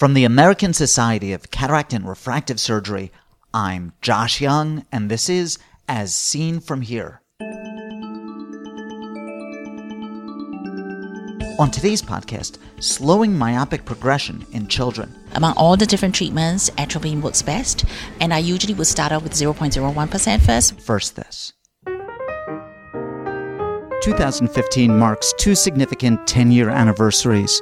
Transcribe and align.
From 0.00 0.14
the 0.14 0.24
American 0.24 0.72
Society 0.72 1.34
of 1.34 1.50
Cataract 1.50 1.92
and 1.92 2.08
Refractive 2.08 2.58
Surgery, 2.58 3.12
I'm 3.52 3.92
Josh 4.00 4.40
Young, 4.40 4.86
and 4.90 5.10
this 5.10 5.28
is 5.28 5.58
As 5.90 6.14
Seen 6.14 6.58
From 6.60 6.80
Here. 6.80 7.20
On 11.58 11.70
today's 11.70 12.00
podcast, 12.00 12.56
slowing 12.78 13.36
myopic 13.36 13.84
progression 13.84 14.46
in 14.52 14.68
children. 14.68 15.14
Among 15.34 15.52
all 15.58 15.76
the 15.76 15.84
different 15.84 16.14
treatments, 16.14 16.70
atropine 16.78 17.20
works 17.20 17.42
best, 17.42 17.84
and 18.22 18.32
I 18.32 18.38
usually 18.38 18.72
would 18.72 18.86
start 18.86 19.12
off 19.12 19.22
with 19.22 19.32
0.01% 19.32 20.40
first. 20.40 20.80
First, 20.80 21.16
this. 21.16 21.52
2015 24.02 24.98
marks 24.98 25.34
two 25.36 25.54
significant 25.54 26.26
10 26.26 26.52
year 26.52 26.70
anniversaries. 26.70 27.60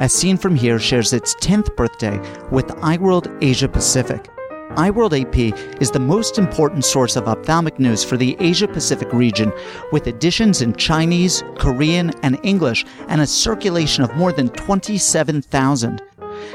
As 0.00 0.14
Seen 0.14 0.38
From 0.38 0.56
Here 0.56 0.78
shares 0.78 1.12
its 1.12 1.34
10th 1.34 1.76
birthday 1.76 2.18
with 2.50 2.68
EyeWorld 2.68 3.36
Asia 3.42 3.68
Pacific. 3.68 4.30
EyeWorld 4.70 5.12
AP 5.20 5.78
is 5.82 5.90
the 5.90 5.98
most 5.98 6.38
important 6.38 6.86
source 6.86 7.16
of 7.16 7.28
ophthalmic 7.28 7.78
news 7.78 8.02
for 8.02 8.16
the 8.16 8.34
Asia 8.40 8.66
Pacific 8.66 9.12
region, 9.12 9.52
with 9.92 10.06
editions 10.06 10.62
in 10.62 10.72
Chinese, 10.72 11.44
Korean, 11.58 12.12
and 12.22 12.38
English, 12.42 12.86
and 13.08 13.20
a 13.20 13.26
circulation 13.26 14.02
of 14.02 14.16
more 14.16 14.32
than 14.32 14.48
27,000. 14.48 16.00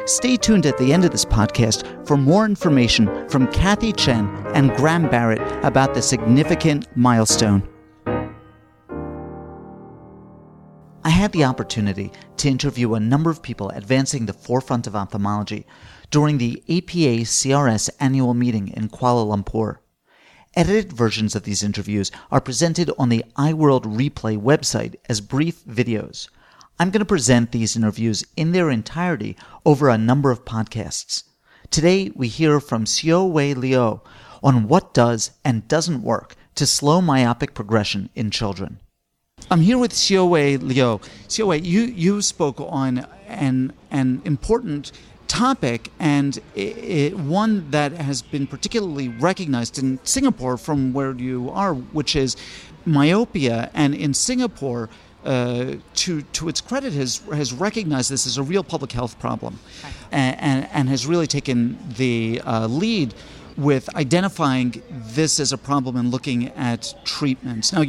Stay 0.07 0.37
tuned 0.37 0.65
at 0.65 0.79
the 0.79 0.91
end 0.91 1.05
of 1.05 1.11
this 1.11 1.25
podcast 1.25 2.07
for 2.07 2.17
more 2.17 2.45
information 2.45 3.29
from 3.29 3.45
Kathy 3.51 3.93
Chen 3.93 4.27
and 4.55 4.75
Graham 4.75 5.07
Barrett 5.07 5.63
about 5.63 5.93
the 5.93 6.01
significant 6.01 6.87
milestone. 6.97 7.61
I 11.05 11.09
had 11.09 11.33
the 11.33 11.43
opportunity 11.43 12.11
to 12.37 12.49
interview 12.49 12.95
a 12.95 12.99
number 12.99 13.29
of 13.29 13.43
people 13.43 13.69
advancing 13.69 14.25
the 14.25 14.33
forefront 14.33 14.87
of 14.87 14.95
ophthalmology 14.95 15.67
during 16.09 16.39
the 16.39 16.63
APACRS 16.67 17.91
annual 17.99 18.33
meeting 18.33 18.69
in 18.69 18.89
Kuala 18.89 19.23
Lumpur. 19.23 19.77
Edited 20.55 20.91
versions 20.91 21.35
of 21.35 21.43
these 21.43 21.61
interviews 21.61 22.11
are 22.31 22.41
presented 22.41 22.89
on 22.97 23.09
the 23.09 23.23
EyeWorld 23.37 23.83
Replay 23.83 24.35
website 24.35 24.95
as 25.07 25.21
brief 25.21 25.63
videos. 25.65 26.27
I'm 26.79 26.89
going 26.89 27.01
to 27.01 27.05
present 27.05 27.51
these 27.51 27.75
interviews 27.75 28.25
in 28.35 28.51
their 28.51 28.71
entirety 28.71 29.37
over 29.63 29.89
a 29.89 29.99
number 29.99 30.31
of 30.31 30.43
podcasts. 30.43 31.21
Today, 31.69 32.11
we 32.15 32.29
hear 32.29 32.59
from 32.59 32.85
Xiao 32.85 33.29
Wei 33.29 33.53
Liu 33.53 34.01
on 34.41 34.67
what 34.67 34.95
does 34.95 35.33
and 35.43 35.67
doesn't 35.67 36.01
work 36.01 36.35
to 36.55 36.65
slow 36.65 36.99
myopic 36.99 37.53
progression 37.53 38.09
in 38.15 38.31
children. 38.31 38.79
I'm 39.51 39.61
here 39.61 39.77
with 39.77 39.91
Xiaowei 39.91 40.59
Liu. 40.59 40.99
Xiaowei, 41.27 41.63
you, 41.63 41.81
you 41.81 42.23
spoke 42.23 42.59
on 42.59 43.05
an, 43.27 43.73
an 43.91 44.23
important 44.25 44.91
topic 45.27 45.91
and 45.99 46.37
it, 46.55 46.77
it, 46.77 47.19
one 47.19 47.69
that 47.69 47.91
has 47.91 48.23
been 48.23 48.47
particularly 48.47 49.09
recognized 49.09 49.77
in 49.77 49.99
Singapore 50.03 50.57
from 50.57 50.93
where 50.93 51.13
you 51.13 51.51
are, 51.51 51.75
which 51.75 52.15
is 52.15 52.35
myopia. 52.87 53.69
And 53.75 53.93
in 53.93 54.15
Singapore, 54.15 54.89
uh, 55.23 55.75
to 55.95 56.21
to 56.21 56.49
its 56.49 56.61
credit, 56.61 56.93
has 56.93 57.21
has 57.33 57.51
recognized 57.51 58.11
this 58.11 58.27
as 58.27 58.37
a 58.37 58.43
real 58.43 58.63
public 58.63 58.91
health 58.91 59.19
problem, 59.19 59.57
and, 60.11 60.39
and, 60.39 60.69
and 60.71 60.89
has 60.89 61.07
really 61.07 61.25
taken 61.25 61.79
the 61.97 62.41
uh, 62.45 62.67
lead 62.67 63.15
with 63.57 63.93
identifying 63.95 64.81
this 64.89 65.39
as 65.39 65.53
a 65.53 65.57
problem 65.57 65.95
and 65.95 66.11
looking 66.11 66.49
at 66.49 66.93
treatments. 67.05 67.71
Now, 67.71 67.83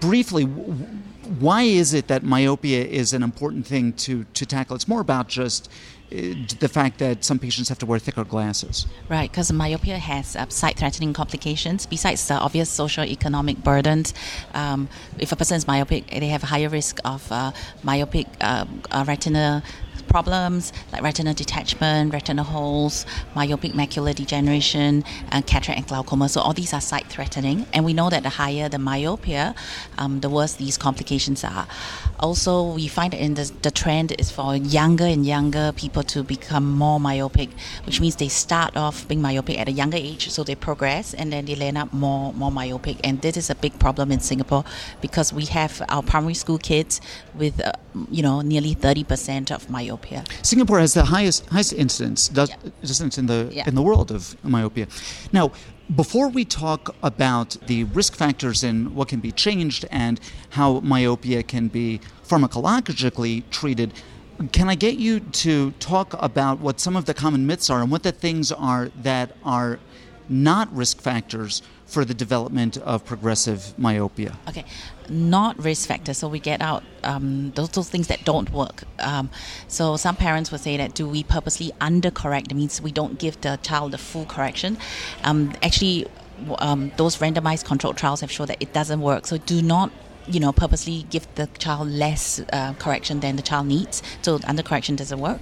briefly, 0.00 0.44
why 0.44 1.62
is 1.62 1.94
it 1.94 2.08
that 2.08 2.22
myopia 2.22 2.84
is 2.84 3.12
an 3.12 3.22
important 3.22 3.66
thing 3.66 3.92
to, 3.94 4.24
to 4.34 4.46
tackle? 4.46 4.76
It's 4.76 4.88
more 4.88 5.00
about 5.00 5.28
just 5.28 5.70
uh, 6.12 6.34
the 6.60 6.68
fact 6.68 6.98
that 6.98 7.24
some 7.24 7.38
patients 7.38 7.68
have 7.68 7.78
to 7.78 7.86
wear 7.86 7.98
thicker 7.98 8.24
glasses. 8.24 8.86
Right, 9.08 9.30
because 9.30 9.52
myopia 9.52 9.98
has 9.98 10.36
uh, 10.36 10.48
sight-threatening 10.48 11.12
complications. 11.12 11.86
Besides 11.86 12.28
the 12.28 12.34
obvious 12.34 12.70
social 12.70 13.04
economic 13.04 13.58
burdens, 13.58 14.14
um, 14.52 14.88
if 15.18 15.32
a 15.32 15.36
person 15.36 15.56
is 15.56 15.66
myopic, 15.66 16.08
they 16.08 16.28
have 16.28 16.42
a 16.42 16.46
higher 16.46 16.68
risk 16.68 17.00
of 17.04 17.30
uh, 17.32 17.52
myopic 17.82 18.26
uh, 18.40 18.66
uh 18.90 19.04
retina 19.08 19.62
problems 20.14 20.72
like 20.92 21.02
retinal 21.02 21.34
detachment, 21.34 22.12
retinal 22.12 22.44
holes, 22.44 23.04
myopic 23.34 23.72
macular 23.72 24.14
degeneration, 24.14 25.02
and 25.32 25.44
cataract 25.44 25.76
and 25.80 25.88
glaucoma. 25.88 26.28
So 26.28 26.40
all 26.40 26.52
these 26.52 26.72
are 26.72 26.80
sight 26.80 27.06
threatening, 27.08 27.66
and 27.72 27.84
we 27.84 27.94
know 27.94 28.08
that 28.10 28.22
the 28.22 28.28
higher 28.28 28.68
the 28.68 28.78
myopia, 28.78 29.56
um, 29.98 30.20
the 30.20 30.30
worse 30.30 30.54
these 30.54 30.78
complications 30.78 31.42
are. 31.42 31.66
Also, 32.20 32.52
we 32.62 32.86
find 32.86 33.12
that 33.12 33.20
in 33.20 33.34
the, 33.34 33.50
the 33.62 33.72
trend 33.72 34.14
is 34.20 34.30
for 34.30 34.54
younger 34.54 35.04
and 35.04 35.26
younger 35.26 35.72
people 35.72 36.04
to 36.04 36.22
become 36.22 36.64
more 36.84 37.00
myopic, 37.00 37.50
which 37.84 38.00
means 38.00 38.14
they 38.14 38.28
start 38.28 38.76
off 38.76 39.08
being 39.08 39.20
myopic 39.20 39.58
at 39.58 39.66
a 39.66 39.72
younger 39.72 39.98
age, 39.98 40.30
so 40.30 40.44
they 40.44 40.54
progress 40.54 41.12
and 41.12 41.32
then 41.32 41.44
they 41.44 41.54
end 41.54 41.76
up 41.76 41.92
more 41.92 42.32
more 42.34 42.52
myopic. 42.52 42.98
And 43.02 43.20
this 43.20 43.36
is 43.36 43.50
a 43.50 43.56
big 43.56 43.76
problem 43.80 44.12
in 44.12 44.20
Singapore 44.20 44.64
because 45.00 45.32
we 45.32 45.46
have 45.46 45.82
our 45.88 46.04
primary 46.04 46.34
school 46.34 46.58
kids 46.58 47.00
with 47.34 47.60
uh, 47.60 47.72
you 48.12 48.22
know 48.22 48.42
nearly 48.42 48.76
30% 48.76 49.50
of 49.50 49.68
myopia 49.68 50.03
myopia. 50.04 50.24
Singapore 50.42 50.78
has 50.78 50.94
the 50.94 51.04
highest 51.04 51.46
highest 51.46 51.72
incidence 51.72 52.28
does, 52.28 52.50
yeah. 52.50 52.70
incidence 52.82 53.18
in 53.18 53.26
the 53.26 53.48
yeah. 53.52 53.68
in 53.68 53.74
the 53.74 53.82
world 53.82 54.10
of 54.10 54.36
myopia. 54.44 54.86
Now, 55.32 55.52
before 55.94 56.28
we 56.28 56.44
talk 56.44 56.94
about 57.02 57.56
the 57.66 57.84
risk 57.84 58.14
factors 58.14 58.64
and 58.64 58.94
what 58.94 59.08
can 59.08 59.20
be 59.20 59.32
changed 59.32 59.84
and 59.90 60.20
how 60.50 60.80
myopia 60.80 61.42
can 61.42 61.68
be 61.68 62.00
pharmacologically 62.26 63.42
treated, 63.50 63.92
can 64.52 64.68
I 64.68 64.74
get 64.74 64.96
you 64.96 65.20
to 65.44 65.72
talk 65.72 66.14
about 66.18 66.58
what 66.60 66.80
some 66.80 66.96
of 66.96 67.04
the 67.04 67.14
common 67.14 67.46
myths 67.46 67.68
are 67.70 67.82
and 67.82 67.90
what 67.90 68.02
the 68.02 68.12
things 68.12 68.50
are 68.50 68.90
that 69.02 69.36
are 69.44 69.78
not 70.28 70.74
risk 70.74 71.00
factors 71.00 71.62
for 71.86 72.04
the 72.04 72.14
development 72.14 72.76
of 72.78 73.04
progressive 73.04 73.78
myopia? 73.78 74.38
Okay, 74.48 74.64
not 75.08 75.58
risk 75.62 75.86
factors. 75.88 76.18
So 76.18 76.28
we 76.28 76.40
get 76.40 76.60
out 76.60 76.82
um, 77.02 77.52
those, 77.54 77.68
those 77.70 77.90
things 77.90 78.08
that 78.08 78.24
don't 78.24 78.50
work. 78.52 78.84
Um, 78.98 79.30
so 79.68 79.96
some 79.96 80.16
parents 80.16 80.50
will 80.50 80.58
say 80.58 80.76
that 80.76 80.94
do 80.94 81.08
we 81.08 81.22
purposely 81.22 81.72
undercorrect? 81.80 82.50
It 82.50 82.54
means 82.54 82.80
we 82.80 82.92
don't 82.92 83.18
give 83.18 83.40
the 83.42 83.58
child 83.62 83.92
the 83.92 83.98
full 83.98 84.24
correction. 84.24 84.78
Um, 85.24 85.52
actually, 85.62 86.06
um, 86.58 86.90
those 86.96 87.18
randomized 87.18 87.64
controlled 87.64 87.96
trials 87.96 88.20
have 88.20 88.30
shown 88.30 88.46
that 88.46 88.60
it 88.60 88.72
doesn't 88.72 89.00
work. 89.00 89.26
So 89.26 89.38
do 89.38 89.62
not 89.62 89.92
you 90.26 90.40
know, 90.40 90.52
purposely 90.52 91.06
give 91.10 91.26
the 91.34 91.46
child 91.58 91.88
less 91.88 92.40
uh, 92.52 92.72
correction 92.74 93.20
than 93.20 93.36
the 93.36 93.42
child 93.42 93.66
needs. 93.66 94.02
So 94.22 94.40
under 94.46 94.62
correction 94.62 94.96
doesn't 94.96 95.20
work. 95.20 95.40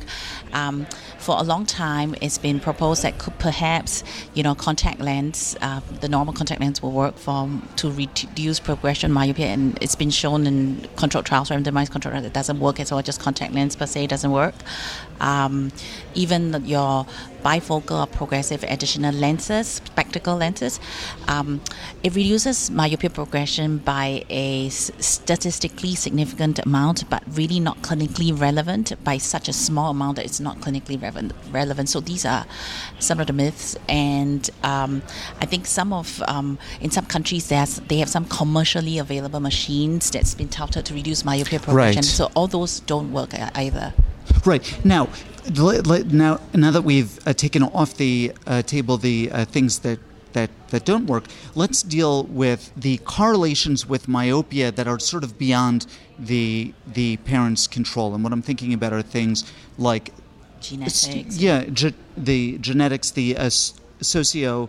Um, 0.52 0.86
for 1.18 1.36
a 1.38 1.42
long 1.42 1.66
time, 1.66 2.14
it's 2.20 2.38
been 2.38 2.58
proposed 2.58 3.02
that 3.02 3.18
could 3.18 3.38
perhaps, 3.38 4.02
you 4.34 4.42
know, 4.42 4.54
contact 4.54 5.00
lens, 5.00 5.56
uh, 5.60 5.80
the 6.00 6.08
normal 6.08 6.34
contact 6.34 6.60
lens 6.60 6.82
will 6.82 6.92
work 6.92 7.16
for 7.16 7.48
to 7.76 7.90
reduce 7.90 8.58
progression 8.60 9.12
myopia, 9.12 9.46
and 9.46 9.78
it's 9.80 9.94
been 9.94 10.10
shown 10.10 10.46
in 10.46 10.88
controlled 10.96 11.26
trials, 11.26 11.50
randomized 11.50 11.90
controlled 11.90 12.12
trials, 12.12 12.26
it 12.26 12.32
doesn't 12.32 12.58
work 12.58 12.80
at 12.80 12.90
all. 12.92 13.02
Just 13.02 13.20
contact 13.20 13.54
lens 13.54 13.76
per 13.76 13.86
se 13.86 14.08
doesn't 14.08 14.32
work. 14.32 14.54
Um, 15.20 15.70
even 16.14 16.64
your 16.66 17.06
bifocal 17.42 18.02
or 18.02 18.06
progressive 18.06 18.64
additional 18.64 19.14
lenses, 19.14 19.66
spectacle 19.66 20.36
lenses, 20.36 20.80
um, 21.28 21.60
it 22.02 22.14
reduces 22.14 22.70
myopia 22.70 23.10
progression 23.10 23.78
by 23.78 24.24
a 24.28 24.68
statistically 24.68 25.94
significant 25.94 26.58
amount, 26.60 27.08
but 27.10 27.22
really 27.32 27.60
not 27.60 27.80
clinically 27.82 28.38
relevant 28.38 28.92
by 29.04 29.18
such 29.18 29.48
a 29.48 29.52
small 29.52 29.90
amount 29.90 30.16
that 30.16 30.24
it's 30.24 30.40
not 30.40 30.58
clinically 30.60 31.00
relevant. 31.52 31.88
So 31.88 32.00
these 32.00 32.24
are 32.24 32.46
some 32.98 33.20
of 33.20 33.26
the 33.26 33.32
myths, 33.32 33.76
and 33.88 34.48
um, 34.62 35.02
I 35.40 35.46
think 35.46 35.66
some 35.66 35.92
of 35.92 36.22
um, 36.28 36.58
in 36.80 36.90
some 36.90 37.06
countries 37.06 37.48
there's 37.48 37.76
they 37.88 37.98
have 37.98 38.08
some 38.08 38.24
commercially 38.26 38.98
available 38.98 39.40
machines 39.40 40.10
that's 40.10 40.34
been 40.34 40.48
touted 40.48 40.86
to 40.86 40.94
reduce 40.94 41.24
myopia 41.24 41.58
progression. 41.60 42.00
Right. 42.00 42.04
So 42.04 42.30
all 42.34 42.46
those 42.46 42.80
don't 42.80 43.12
work 43.12 43.30
either. 43.54 43.92
Right 44.44 44.84
now, 44.84 45.08
now 45.48 46.40
now 46.54 46.70
that 46.70 46.82
we've 46.82 47.18
uh, 47.26 47.32
taken 47.32 47.62
off 47.62 47.96
the 47.96 48.32
uh, 48.46 48.62
table 48.62 48.96
the 48.96 49.30
uh, 49.32 49.44
things 49.44 49.80
that 49.80 49.98
that, 50.32 50.50
that 50.68 50.84
don't 50.84 51.06
work. 51.06 51.24
Let's 51.54 51.82
deal 51.82 52.24
with 52.24 52.72
the 52.76 52.98
correlations 52.98 53.86
with 53.86 54.08
myopia 54.08 54.72
that 54.72 54.88
are 54.88 54.98
sort 54.98 55.24
of 55.24 55.38
beyond 55.38 55.86
the 56.18 56.72
the 56.86 57.16
parent's 57.18 57.66
control. 57.66 58.14
And 58.14 58.22
what 58.24 58.32
I'm 58.32 58.42
thinking 58.42 58.72
about 58.72 58.92
are 58.92 59.02
things 59.02 59.50
like 59.78 60.12
genetics. 60.60 61.36
Yeah, 61.36 61.64
ge- 61.64 61.94
the 62.16 62.58
genetics, 62.58 63.10
the 63.10 63.36
uh, 63.36 63.50
socio 64.00 64.68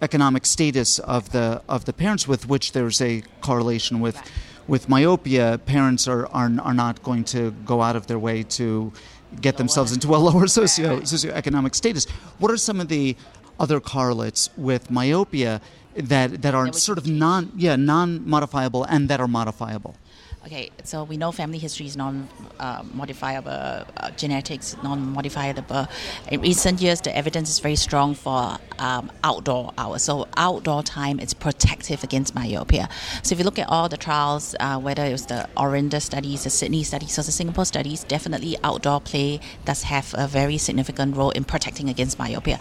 economic 0.00 0.46
status 0.46 0.98
of 1.00 1.32
the 1.32 1.62
of 1.68 1.84
the 1.84 1.92
parents 1.92 2.28
with 2.28 2.48
which 2.48 2.72
there's 2.72 3.00
a 3.00 3.22
correlation 3.40 4.00
with 4.00 4.20
with 4.66 4.88
myopia. 4.88 5.58
Parents 5.66 6.06
are, 6.06 6.26
are 6.28 6.50
are 6.60 6.74
not 6.74 7.02
going 7.02 7.24
to 7.24 7.50
go 7.64 7.82
out 7.82 7.96
of 7.96 8.06
their 8.06 8.18
way 8.18 8.42
to 8.42 8.92
get 9.40 9.56
themselves 9.56 9.92
into 9.92 10.14
a 10.14 10.16
lower 10.16 10.46
socio 10.46 11.00
socioeconomic 11.00 11.74
status. 11.74 12.06
What 12.38 12.50
are 12.50 12.56
some 12.56 12.80
of 12.80 12.88
the 12.88 13.16
other 13.58 13.80
correlates 13.80 14.50
with 14.56 14.90
myopia 14.90 15.60
that, 15.96 16.42
that 16.42 16.54
are 16.54 16.72
sort 16.72 16.98
of 16.98 17.06
non 17.06 17.52
yeah 17.56 17.76
non 17.76 18.28
modifiable 18.28 18.84
and 18.84 19.08
that 19.08 19.20
are 19.20 19.28
modifiable? 19.28 19.96
Okay, 20.46 20.70
so 20.84 21.02
we 21.02 21.16
know 21.16 21.32
family 21.32 21.58
history 21.58 21.86
is 21.86 21.96
non-modifiable, 21.96 23.50
uh, 23.50 23.84
uh, 23.96 24.10
genetics 24.12 24.76
non-modifiable. 24.84 25.88
In 26.30 26.40
recent 26.40 26.80
years, 26.80 27.00
the 27.00 27.14
evidence 27.14 27.50
is 27.50 27.58
very 27.58 27.74
strong 27.74 28.14
for 28.14 28.56
um, 28.78 29.10
outdoor 29.24 29.72
hours. 29.76 30.04
So 30.04 30.28
outdoor 30.36 30.84
time 30.84 31.18
is 31.18 31.34
protective 31.34 32.04
against 32.04 32.36
myopia. 32.36 32.88
So 33.24 33.32
if 33.32 33.40
you 33.40 33.44
look 33.44 33.58
at 33.58 33.68
all 33.68 33.88
the 33.88 33.96
trials, 33.96 34.54
uh, 34.60 34.78
whether 34.78 35.04
it 35.04 35.12
was 35.12 35.26
the 35.26 35.48
Orinda 35.56 36.00
studies, 36.00 36.44
the 36.44 36.50
Sydney 36.50 36.84
studies, 36.84 37.18
or 37.18 37.22
the 37.22 37.32
Singapore 37.32 37.64
studies, 37.64 38.04
definitely 38.04 38.56
outdoor 38.62 39.00
play 39.00 39.40
does 39.64 39.82
have 39.82 40.14
a 40.16 40.28
very 40.28 40.56
significant 40.56 41.16
role 41.16 41.30
in 41.30 41.44
protecting 41.44 41.88
against 41.88 42.16
myopia. 42.18 42.60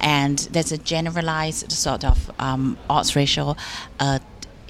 And 0.00 0.38
there's 0.52 0.70
a 0.70 0.78
generalized 0.78 1.72
sort 1.72 2.04
of 2.04 2.30
um, 2.38 2.78
odds 2.88 3.16
ratio. 3.16 3.56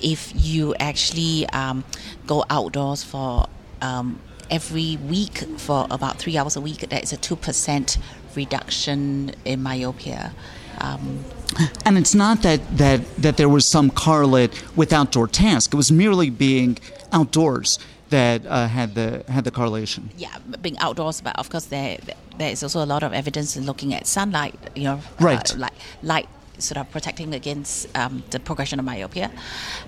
If 0.02 0.32
you 0.34 0.74
actually 0.76 1.46
um, 1.50 1.84
go 2.26 2.44
outdoors 2.50 3.02
for 3.02 3.48
um, 3.80 4.20
every 4.50 4.96
week 4.96 5.38
for 5.58 5.86
about 5.90 6.18
three 6.18 6.36
hours 6.36 6.56
a 6.56 6.60
week, 6.60 6.88
that 6.88 7.02
is 7.02 7.12
a 7.12 7.16
2% 7.16 7.98
reduction 8.34 9.34
in 9.44 9.62
myopia. 9.62 10.32
Um, 10.80 11.24
and 11.84 11.98
it's 11.98 12.14
not 12.14 12.42
that, 12.42 12.60
that, 12.78 13.16
that 13.16 13.36
there 13.36 13.48
was 13.48 13.66
some 13.66 13.90
correlate 13.90 14.76
with 14.76 14.92
outdoor 14.92 15.26
task, 15.26 15.74
it 15.74 15.76
was 15.76 15.90
merely 15.90 16.30
being 16.30 16.78
outdoors 17.12 17.78
that 18.10 18.46
uh, 18.46 18.68
had 18.68 18.94
the 18.94 19.22
had 19.28 19.44
the 19.44 19.50
correlation. 19.50 20.10
Yeah, 20.16 20.34
being 20.62 20.78
outdoors, 20.78 21.20
but 21.20 21.38
of 21.38 21.50
course 21.50 21.66
there 21.66 21.98
there 22.38 22.50
is 22.50 22.62
also 22.62 22.82
a 22.82 22.86
lot 22.86 23.02
of 23.02 23.12
evidence 23.12 23.56
in 23.56 23.66
looking 23.66 23.94
at 23.94 24.06
sunlight. 24.06 24.54
You 24.74 24.84
know, 24.84 25.00
right, 25.20 25.54
uh, 25.54 25.58
like 25.58 25.74
light 26.02 26.28
sort 26.58 26.78
of 26.78 26.90
protecting 26.90 27.34
against 27.34 27.96
um, 27.96 28.22
the 28.30 28.40
progression 28.40 28.78
of 28.78 28.84
myopia. 28.84 29.30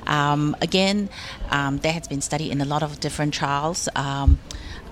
Um, 0.06 0.56
again, 0.61 1.08
um, 1.50 1.78
there 1.78 1.93
has 1.93 2.08
been 2.08 2.20
study 2.20 2.50
in 2.50 2.61
a 2.61 2.64
lot 2.64 2.82
of 2.82 3.00
different 3.00 3.34
trials. 3.34 3.88
Um, 3.94 4.38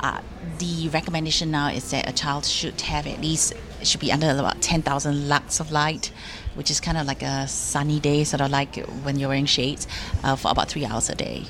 uh, 0.00 0.20
the 0.58 0.88
recommendation 0.90 1.50
now 1.50 1.68
is 1.68 1.90
that 1.90 2.08
a 2.08 2.12
child 2.12 2.44
should 2.44 2.80
have 2.82 3.06
at 3.06 3.20
least 3.20 3.52
should 3.82 4.00
be 4.00 4.12
under 4.12 4.30
about 4.30 4.60
10,000 4.60 5.28
lux 5.28 5.60
of 5.60 5.70
light, 5.70 6.12
which 6.54 6.70
is 6.70 6.80
kind 6.80 6.98
of 6.98 7.06
like 7.06 7.22
a 7.22 7.46
sunny 7.48 8.00
day, 8.00 8.24
sort 8.24 8.40
of 8.40 8.50
like 8.50 8.76
when 9.02 9.18
you're 9.18 9.28
wearing 9.28 9.46
shades, 9.46 9.86
uh, 10.24 10.36
for 10.36 10.50
about 10.50 10.68
three 10.68 10.84
hours 10.84 11.08
a 11.08 11.14
day. 11.14 11.44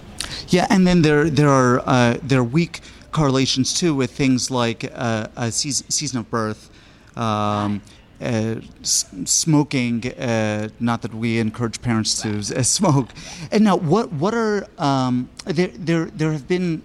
Yeah, 0.48 0.66
and 0.70 0.86
then 0.86 1.02
there 1.02 1.30
there 1.30 1.48
are 1.48 1.80
uh, 1.86 2.18
there 2.22 2.40
are 2.40 2.44
weak 2.44 2.80
correlations 3.12 3.72
too 3.72 3.94
with 3.94 4.10
things 4.10 4.50
like 4.50 4.90
uh, 4.94 5.28
a 5.36 5.50
season, 5.50 5.88
season 5.90 6.18
of 6.18 6.30
birth. 6.30 6.70
Um, 7.16 7.82
uh, 8.20 8.56
smoking. 8.82 10.06
Uh, 10.12 10.68
not 10.80 11.02
that 11.02 11.14
we 11.14 11.38
encourage 11.38 11.80
parents 11.80 12.20
to 12.22 12.38
uh, 12.38 12.62
smoke. 12.62 13.10
And 13.50 13.64
now, 13.64 13.76
what 13.76 14.12
what 14.12 14.34
are 14.34 14.66
um, 14.78 15.28
there? 15.44 15.68
There 15.68 16.06
there 16.06 16.32
have 16.32 16.48
been 16.48 16.82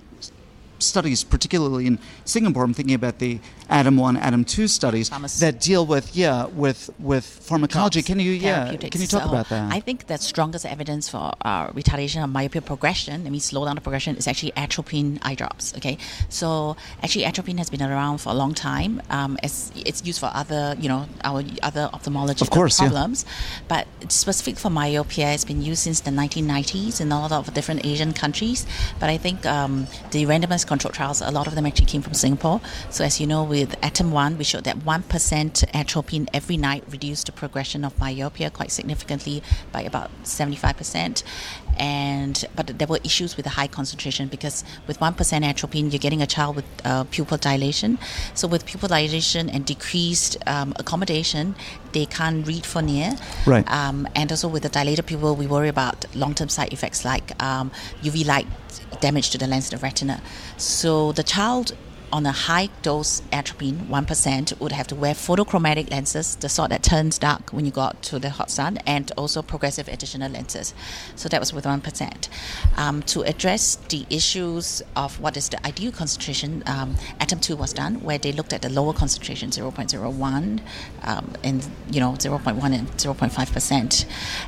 studies, 0.79 1.23
particularly 1.23 1.87
in 1.87 1.99
Singapore. 2.25 2.63
I'm 2.63 2.73
thinking 2.73 2.95
about 2.95 3.19
the 3.19 3.39
ATOM 3.73 3.97
one, 3.99 4.17
ATOM 4.17 4.45
two 4.45 4.67
studies 4.67 5.09
that 5.39 5.59
deal 5.59 5.85
with 5.85 6.15
yeah 6.15 6.45
with 6.45 6.91
with 6.99 7.25
pharmacology. 7.25 8.03
Can 8.03 8.19
you 8.19 8.31
yeah 8.31 8.75
can 8.75 9.01
you 9.01 9.07
talk 9.07 9.23
so 9.23 9.29
about 9.29 9.49
that? 9.49 9.73
I 9.73 9.79
think 9.79 10.05
the 10.05 10.17
strongest 10.17 10.65
evidence 10.65 11.09
for 11.09 11.33
uh, 11.41 11.69
retardation 11.69 12.23
of 12.23 12.29
myopia 12.29 12.61
progression, 12.61 13.25
I 13.25 13.29
mean 13.31 13.39
slow 13.39 13.65
down 13.65 13.75
the 13.75 13.81
progression, 13.81 14.15
is 14.15 14.27
actually 14.27 14.53
atropine 14.55 15.17
eye 15.23 15.33
drops. 15.33 15.73
Okay, 15.77 15.97
so 16.29 16.77
actually 17.01 17.25
atropine 17.25 17.57
has 17.57 17.71
been 17.71 17.81
around 17.81 18.19
for 18.19 18.29
a 18.29 18.35
long 18.35 18.53
time. 18.53 19.01
Um, 19.09 19.39
it's, 19.41 19.71
it's 19.75 20.05
used 20.05 20.19
for 20.19 20.29
other 20.33 20.75
you 20.79 20.87
know 20.87 21.07
our 21.23 21.43
other 21.63 21.89
ophthalmological 21.93 22.51
course, 22.51 22.77
problems, 22.77 23.25
yeah. 23.25 23.61
but 23.67 24.11
specific 24.11 24.57
for 24.57 24.69
myopia, 24.69 25.33
it's 25.33 25.45
been 25.45 25.63
used 25.63 25.81
since 25.81 26.01
the 26.01 26.11
1990s 26.11 27.01
in 27.01 27.11
a 27.11 27.19
lot 27.19 27.31
of 27.31 27.51
different 27.55 27.83
Asian 27.85 28.13
countries. 28.13 28.67
But 28.99 29.09
I 29.09 29.17
think 29.17 29.47
um, 29.47 29.87
the 30.11 30.25
randomized 30.25 30.67
control 30.67 30.91
trials, 30.91 31.21
a 31.21 31.31
lot 31.31 31.47
of 31.47 31.55
them 31.55 31.65
actually 31.65 31.87
came 31.87 32.03
from 32.03 32.13
Singapore. 32.13 32.61
So 32.91 33.03
as 33.03 33.19
you 33.19 33.25
know, 33.25 33.43
with 33.63 33.79
ATOM 33.79 34.09
1, 34.11 34.37
we 34.37 34.43
showed 34.43 34.65
that 34.65 34.79
1% 34.79 35.63
atropine 35.73 36.27
every 36.33 36.57
night 36.57 36.83
reduced 36.89 37.27
the 37.27 37.31
progression 37.31 37.85
of 37.85 37.97
myopia 37.97 38.49
quite 38.49 38.71
significantly 38.71 39.41
by 39.71 39.81
about 39.81 40.11
75% 40.23 41.23
and 41.77 42.45
but 42.57 42.77
there 42.77 42.87
were 42.87 42.99
issues 43.03 43.35
with 43.37 43.45
the 43.45 43.49
high 43.51 43.67
concentration 43.67 44.27
because 44.27 44.65
with 44.85 44.99
1% 44.99 45.43
atropine 45.43 45.89
you're 45.91 46.05
getting 46.07 46.21
a 46.21 46.27
child 46.27 46.57
with 46.57 46.65
uh, 46.83 47.05
pupil 47.05 47.37
dilation. 47.37 47.97
So 48.33 48.49
with 48.49 48.65
pupil 48.65 48.89
dilation 48.89 49.49
and 49.49 49.65
decreased 49.65 50.37
um, 50.45 50.73
accommodation 50.75 51.55
they 51.93 52.05
can't 52.05 52.45
read 52.45 52.65
for 52.65 52.81
near. 52.81 53.15
Right. 53.45 53.65
Um, 53.71 54.07
and 54.13 54.29
also 54.29 54.49
with 54.49 54.63
the 54.63 54.69
dilated 54.69 55.05
pupil 55.05 55.37
we 55.37 55.47
worry 55.47 55.69
about 55.69 56.05
long-term 56.13 56.49
side 56.49 56.73
effects 56.73 57.05
like 57.05 57.41
um, 57.41 57.71
UV 58.01 58.25
light 58.25 58.47
damage 58.99 59.29
to 59.31 59.37
the 59.37 59.47
lens 59.47 59.71
of 59.71 59.79
the 59.79 59.83
retina. 59.83 60.21
So 60.57 61.13
the 61.13 61.23
child 61.23 61.71
on 62.13 62.27
a 62.27 62.31
high 62.31 62.69
dose 62.83 63.23
atropine, 63.31 63.87
1%, 63.89 64.59
would 64.59 64.71
have 64.71 64.85
to 64.85 64.95
wear 64.95 65.15
photochromatic 65.15 65.89
lenses, 65.89 66.35
the 66.35 66.47
sort 66.47 66.69
that 66.69 66.83
turns 66.83 67.17
dark 67.17 67.51
when 67.51 67.65
you 67.65 67.71
go 67.71 67.81
out 67.81 68.03
to 68.03 68.19
the 68.19 68.29
hot 68.29 68.51
sun, 68.51 68.77
and 68.85 69.11
also 69.17 69.41
progressive 69.41 69.87
additional 69.87 70.31
lenses. 70.31 70.75
So 71.15 71.27
that 71.29 71.39
was 71.39 71.51
with 71.51 71.65
1%. 71.65 72.29
Um, 72.77 73.01
to 73.03 73.23
address 73.23 73.77
the 73.89 74.05
issues 74.11 74.83
of 74.95 75.19
what 75.19 75.35
is 75.35 75.49
the 75.49 75.65
ideal 75.65 75.91
concentration, 75.91 76.61
um, 76.67 76.95
ATOM 77.19 77.41
2 77.41 77.55
was 77.55 77.73
done, 77.73 77.95
where 78.01 78.19
they 78.19 78.31
looked 78.31 78.53
at 78.53 78.61
the 78.61 78.69
lower 78.69 78.93
concentration, 78.93 79.49
0.01, 79.49 80.61
um, 81.01 81.33
and, 81.43 81.67
you 81.89 81.99
know, 81.99 82.11
0.1 82.11 82.73
and 82.77 82.87
0.5%. 82.91 84.05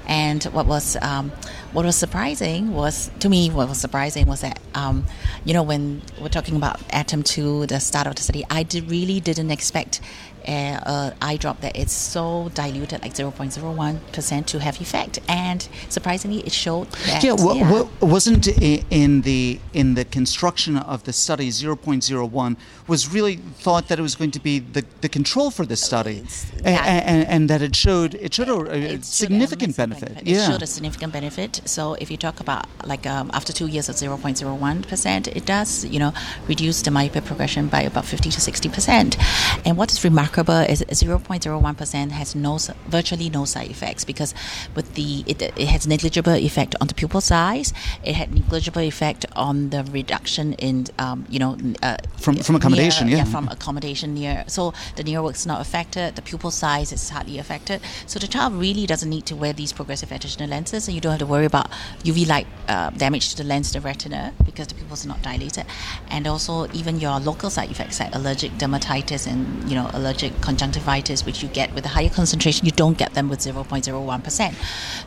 And 0.07 0.43
what 0.43 0.67
was, 0.67 0.97
um, 1.01 1.31
what 1.75 1.85
was 1.85 1.97
surprising 1.97 2.73
was, 2.73 3.11
to 3.19 3.27
me, 3.27 3.49
what 3.49 3.67
was 3.67 3.79
surprising 3.79 4.27
was 4.27 4.39
that, 4.39 4.59
um, 4.75 5.05
you 5.43 5.53
know, 5.53 5.61
when 5.61 6.01
we're 6.21 6.29
talking 6.29 6.55
about 6.55 6.79
ATOM 6.87 7.25
2, 7.25 7.65
the 7.65 7.81
start 7.81 8.07
of 8.07 8.15
the 8.15 8.21
study, 8.21 8.45
I 8.49 8.63
did, 8.63 8.89
really 8.89 9.19
didn't 9.19 9.51
expect 9.51 9.99
uh, 10.47 11.11
eye 11.21 11.37
drop 11.37 11.61
that 11.61 11.75
it's 11.75 11.93
so 11.93 12.49
diluted, 12.53 13.01
like 13.01 13.13
0.01% 13.13 14.45
to 14.45 14.59
have 14.59 14.79
effect. 14.79 15.19
And 15.27 15.67
surprisingly, 15.89 16.39
it 16.39 16.51
showed 16.51 16.91
that. 17.07 17.23
Yeah, 17.23 17.33
well, 17.33 17.55
yeah. 17.55 17.71
Well, 17.71 17.89
wasn't 18.01 18.47
in 18.47 19.21
the 19.21 19.59
in 19.73 19.95
the 19.95 20.05
construction 20.05 20.77
of 20.77 21.03
the 21.03 21.13
study 21.13 21.49
0.01 21.49 22.57
was 22.87 23.11
really 23.11 23.37
thought 23.37 23.87
that 23.87 23.99
it 23.99 24.01
was 24.01 24.15
going 24.15 24.31
to 24.31 24.39
be 24.39 24.59
the, 24.59 24.85
the 25.01 25.09
control 25.09 25.51
for 25.51 25.65
this 25.65 25.81
study, 25.81 26.23
yeah. 26.63 26.83
and, 26.85 27.05
and, 27.05 27.27
and, 27.27 27.49
that 27.49 27.61
it 27.61 27.75
showed 27.75 28.15
it 28.15 28.33
showed 28.33 28.67
a, 28.67 29.01
significant 29.01 29.75
benefit. 29.75 30.09
benefit. 30.09 30.27
Yeah. 30.27 30.47
It 30.47 30.51
showed 30.51 30.61
a 30.61 30.67
significant 30.67 31.13
benefit. 31.13 31.61
So 31.65 31.95
if 31.95 32.11
you 32.11 32.17
talk 32.17 32.39
about 32.39 32.65
like 32.85 33.05
um, 33.05 33.31
after 33.33 33.51
two 33.51 33.67
years 33.67 33.89
of 33.89 33.95
0.01%, 33.95 35.27
it 35.27 35.45
does 35.45 35.85
you 35.85 35.99
know 35.99 36.13
reduce 36.47 36.81
the 36.81 36.91
myopia 36.91 37.21
progression 37.21 37.67
by 37.67 37.81
about 37.81 38.05
50 38.05 38.29
to 38.31 38.41
60 38.41 38.69
percent. 38.69 39.17
And 39.65 39.77
what 39.77 39.91
is 39.91 40.03
remarkable 40.03 40.59
is 40.59 40.83
0.01% 40.83 42.11
has 42.11 42.35
no 42.35 42.59
virtually 42.87 43.29
no 43.29 43.45
side 43.45 43.69
effects 43.71 44.05
because 44.05 44.33
with 44.75 44.93
the 44.95 45.23
it, 45.27 45.41
it 45.41 45.67
has 45.67 45.87
negligible 45.87 46.33
effect 46.35 46.75
on 46.79 46.87
the 46.87 46.93
pupil 46.93 47.21
size. 47.21 47.73
It 48.03 48.15
had 48.15 48.33
negligible 48.33 48.81
effect 48.81 49.25
on 49.35 49.69
the 49.69 49.83
reduction 49.83 50.53
in 50.53 50.87
um, 50.99 51.25
you 51.29 51.39
know 51.39 51.57
uh, 51.81 51.97
from 52.17 52.37
from 52.37 52.55
accommodation. 52.55 53.07
Near, 53.07 53.17
yeah. 53.17 53.23
yeah. 53.25 53.31
from 53.31 53.47
accommodation 53.49 54.13
near. 54.13 54.43
So 54.47 54.73
the 54.95 55.03
near 55.03 55.21
work 55.23 55.35
is 55.35 55.45
not 55.45 55.61
affected. 55.61 56.15
The 56.15 56.21
pupil 56.21 56.51
size 56.51 56.91
is 56.91 57.09
hardly 57.09 57.39
affected. 57.39 57.81
So 58.05 58.19
the 58.19 58.27
child 58.27 58.53
really 58.53 58.85
doesn't 58.85 59.09
need 59.09 59.25
to 59.27 59.35
wear 59.35 59.53
these 59.53 59.73
progressive 59.73 60.11
additional 60.11 60.49
lenses, 60.49 60.87
and 60.87 60.95
you 60.95 61.01
don't 61.01 61.11
have 61.11 61.19
to 61.19 61.25
worry 61.25 61.45
about 61.45 61.54
UV 62.03 62.27
light 62.27 62.47
uh, 62.67 62.89
damage 62.91 63.29
to 63.31 63.37
the 63.37 63.43
lens, 63.43 63.71
the 63.71 63.81
retina, 63.81 64.33
because 64.45 64.67
the 64.67 64.75
pupils 64.75 65.05
are 65.05 65.09
not 65.09 65.21
dilated, 65.21 65.65
and 66.09 66.27
also 66.27 66.67
even 66.73 66.99
your 66.99 67.19
local 67.19 67.49
side 67.49 67.71
effects 67.71 67.99
like 67.99 68.13
allergic 68.15 68.51
dermatitis 68.53 69.27
and 69.27 69.69
you 69.69 69.75
know 69.75 69.89
allergic 69.93 70.39
conjunctivitis, 70.41 71.25
which 71.25 71.43
you 71.43 71.49
get 71.49 71.73
with 71.73 71.85
a 71.85 71.89
higher 71.89 72.09
concentration, 72.09 72.65
you 72.65 72.71
don't 72.71 72.97
get 72.97 73.13
them 73.13 73.29
with 73.29 73.39
0.01%. 73.39 74.55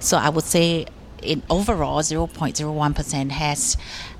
So 0.02 0.16
I 0.16 0.28
would 0.28 0.44
say 0.44 0.86
in 1.22 1.42
overall, 1.50 2.00
0.01% 2.00 3.30
has 3.30 3.76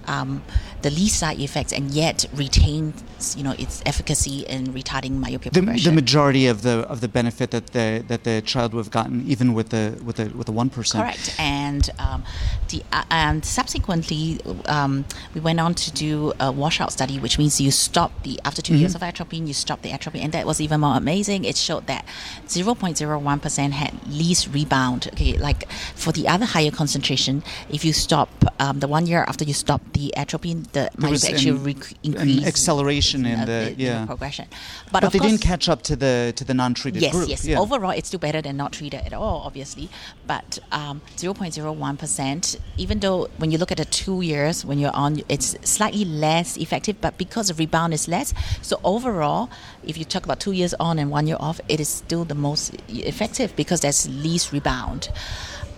um, 0.07 0.43
the 0.83 0.91
least 0.91 1.19
side 1.19 1.39
effects 1.41 1.73
and 1.73 1.91
yet 1.91 2.25
retains 2.35 3.37
you 3.37 3.43
know 3.43 3.53
its 3.59 3.83
efficacy 3.85 4.41
in 4.47 4.69
retarding 4.69 5.13
myopia 5.13 5.51
the, 5.51 5.61
progression. 5.61 5.91
The 5.91 6.01
majority 6.01 6.47
of 6.47 6.63
the 6.63 6.81
of 6.89 7.01
the 7.01 7.09
benefit 7.09 7.51
that 7.51 7.69
the 7.69 8.05
that 8.09 8.25
the 8.25 8.43
child 8.43 8.75
would 8.75 8.85
have 8.85 8.93
gotten 8.93 9.27
even 9.27 9.55
with 9.55 9.71
the 9.71 9.99
with 10.05 10.17
the 10.17 10.27
with 10.37 10.47
the 10.47 10.53
one 10.53 10.71
percent. 10.71 11.05
Correct, 11.05 11.35
and 11.39 11.91
um, 11.99 12.23
the 12.69 12.83
uh, 12.93 13.05
and 13.11 13.45
subsequently 13.45 14.41
um, 14.67 15.05
we 15.35 15.41
went 15.41 15.61
on 15.61 15.75
to 15.75 15.91
do 15.93 16.33
a 16.39 16.53
washout 16.53 16.93
study, 16.93 17.19
which 17.19 17.39
means 17.39 17.61
you 17.61 17.71
stop 17.71 18.23
the 18.23 18.41
after 18.45 18.63
2 18.63 18.73
mm-hmm. 18.73 18.81
years 18.81 18.95
of 18.95 19.03
atropine, 19.03 19.47
you 19.47 19.55
stop 19.55 19.83
the 19.83 19.91
atropine, 19.91 20.23
and 20.23 20.33
that 20.33 20.47
was 20.47 20.61
even 20.61 20.81
more 20.81 20.97
amazing. 20.97 21.45
It 21.45 21.57
showed 21.57 21.87
that 21.87 22.05
0.01 22.47 23.43
percent 23.43 23.75
had 23.75 23.95
least 24.07 24.49
rebound. 24.53 25.09
Okay, 25.13 25.37
like 25.39 25.71
for 25.95 26.13
the 26.13 26.29
other 26.29 26.47
higher 26.47 26.71
concentration, 26.71 27.43
if 27.69 27.85
you 27.85 27.93
stop 27.93 28.29
um, 28.61 28.81
the 28.81 28.89
one 28.89 29.07
year 29.07 29.25
after 29.27 29.45
you 29.45 29.55
stop 29.55 29.81
the 29.93 30.15
atropine, 30.17 30.68
the 30.73 30.91
There 30.99 31.11
was 31.11 31.25
actually 31.25 31.51
an- 31.51 31.65
rec- 31.65 31.95
an 32.05 32.45
acceleration 32.45 33.25
in 33.27 33.41
uh, 33.41 33.45
the- 33.47 33.75
yeah. 33.77 34.07
progression. 34.07 34.47
But, 34.93 35.03
But 35.03 35.13
they 35.13 35.19
course, 35.19 35.31
didn't 35.33 35.43
catch 35.43 35.69
up 35.69 35.83
to 35.83 35.97
the 35.97 36.33
to 36.37 36.45
the 36.45 36.55
non-treated 36.55 37.01
Yes, 37.03 37.13
group. 37.13 37.29
yes. 37.29 37.45
Yeah. 37.45 37.59
Overall, 37.61 37.91
it's 37.99 38.09
still 38.09 38.21
better 38.21 38.43
than 38.43 38.57
not 38.57 38.73
treated 38.73 39.01
at 39.07 39.13
all, 39.13 39.43
obviously. 39.47 39.89
But 40.27 40.59
um, 40.73 41.01
0.01%, 41.17 42.57
even 42.77 43.01
though 43.01 43.29
when 43.39 43.51
you 43.51 43.59
look 43.59 43.71
at 43.73 43.79
the 43.79 43.85
two 43.85 44.21
years, 44.23 44.65
when 44.65 44.79
you're 44.79 44.95
on, 44.95 45.23
it's 45.29 45.57
slightly 45.69 46.05
less 46.05 46.57
effective, 46.57 47.01
but 47.01 47.17
because 47.19 47.49
the 47.49 47.55
rebound 47.55 47.95
is 47.95 48.09
less. 48.09 48.35
So 48.63 48.81
overall, 48.85 49.51
if 49.85 49.97
you 49.99 50.05
talk 50.05 50.25
about 50.25 50.41
two 50.41 50.53
years 50.53 50.75
on 50.75 50.99
and 50.99 51.11
one 51.11 51.27
year 51.27 51.37
off, 51.41 51.61
it 51.69 51.81
is 51.81 51.89
still 51.89 52.25
the 52.25 52.35
most 52.35 52.75
effective 52.89 53.55
because 53.57 53.81
there's 53.81 54.09
least 54.09 54.53
rebound. 54.53 55.09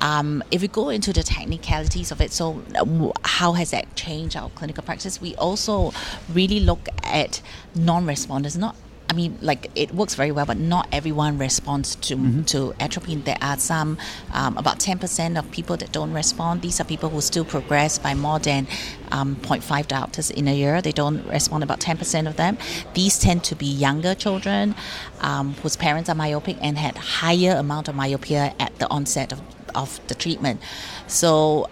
Um, 0.00 0.42
if 0.50 0.62
we 0.62 0.68
go 0.68 0.88
into 0.88 1.12
the 1.12 1.22
technicalities 1.22 2.10
of 2.10 2.20
it, 2.20 2.32
so 2.32 2.62
uh, 2.74 3.12
how 3.24 3.52
has 3.52 3.70
that 3.72 3.94
changed 3.96 4.36
our 4.36 4.48
clinical 4.50 4.82
practice? 4.82 5.20
We 5.20 5.34
also 5.36 5.92
really 6.32 6.60
look 6.60 6.88
at 7.04 7.42
non-responders, 7.74 8.56
not 8.56 8.76
I 9.10 9.12
mean, 9.12 9.36
like 9.42 9.72
it 9.74 9.92
works 9.92 10.14
very 10.14 10.30
well, 10.30 10.46
but 10.46 10.56
not 10.56 10.86
everyone 10.92 11.36
responds 11.36 11.96
to 11.96 12.44
to 12.44 12.72
atropine. 12.78 13.24
There 13.24 13.36
are 13.42 13.58
some, 13.58 13.98
um, 14.32 14.56
about 14.56 14.78
ten 14.78 15.00
percent 15.00 15.36
of 15.36 15.50
people 15.50 15.76
that 15.78 15.90
don't 15.90 16.12
respond. 16.12 16.62
These 16.62 16.80
are 16.80 16.84
people 16.84 17.08
who 17.08 17.20
still 17.20 17.44
progress 17.44 17.98
by 17.98 18.14
more 18.14 18.38
than 18.38 18.68
um, 19.10 19.34
0.5 19.34 19.88
diopters 19.88 20.30
in 20.30 20.46
a 20.46 20.54
year. 20.54 20.80
They 20.80 20.92
don't 20.92 21.26
respond. 21.26 21.64
About 21.64 21.80
ten 21.80 21.96
percent 21.96 22.28
of 22.28 22.36
them. 22.36 22.56
These 22.94 23.18
tend 23.18 23.42
to 23.44 23.56
be 23.56 23.66
younger 23.66 24.14
children 24.14 24.76
um, 25.22 25.54
whose 25.54 25.76
parents 25.76 26.08
are 26.08 26.14
myopic 26.14 26.56
and 26.60 26.78
had 26.78 26.96
higher 26.96 27.56
amount 27.56 27.88
of 27.88 27.96
myopia 27.96 28.54
at 28.60 28.78
the 28.78 28.88
onset 28.90 29.32
of, 29.32 29.40
of 29.74 30.00
the 30.08 30.14
treatment. 30.14 30.60
So 31.06 31.68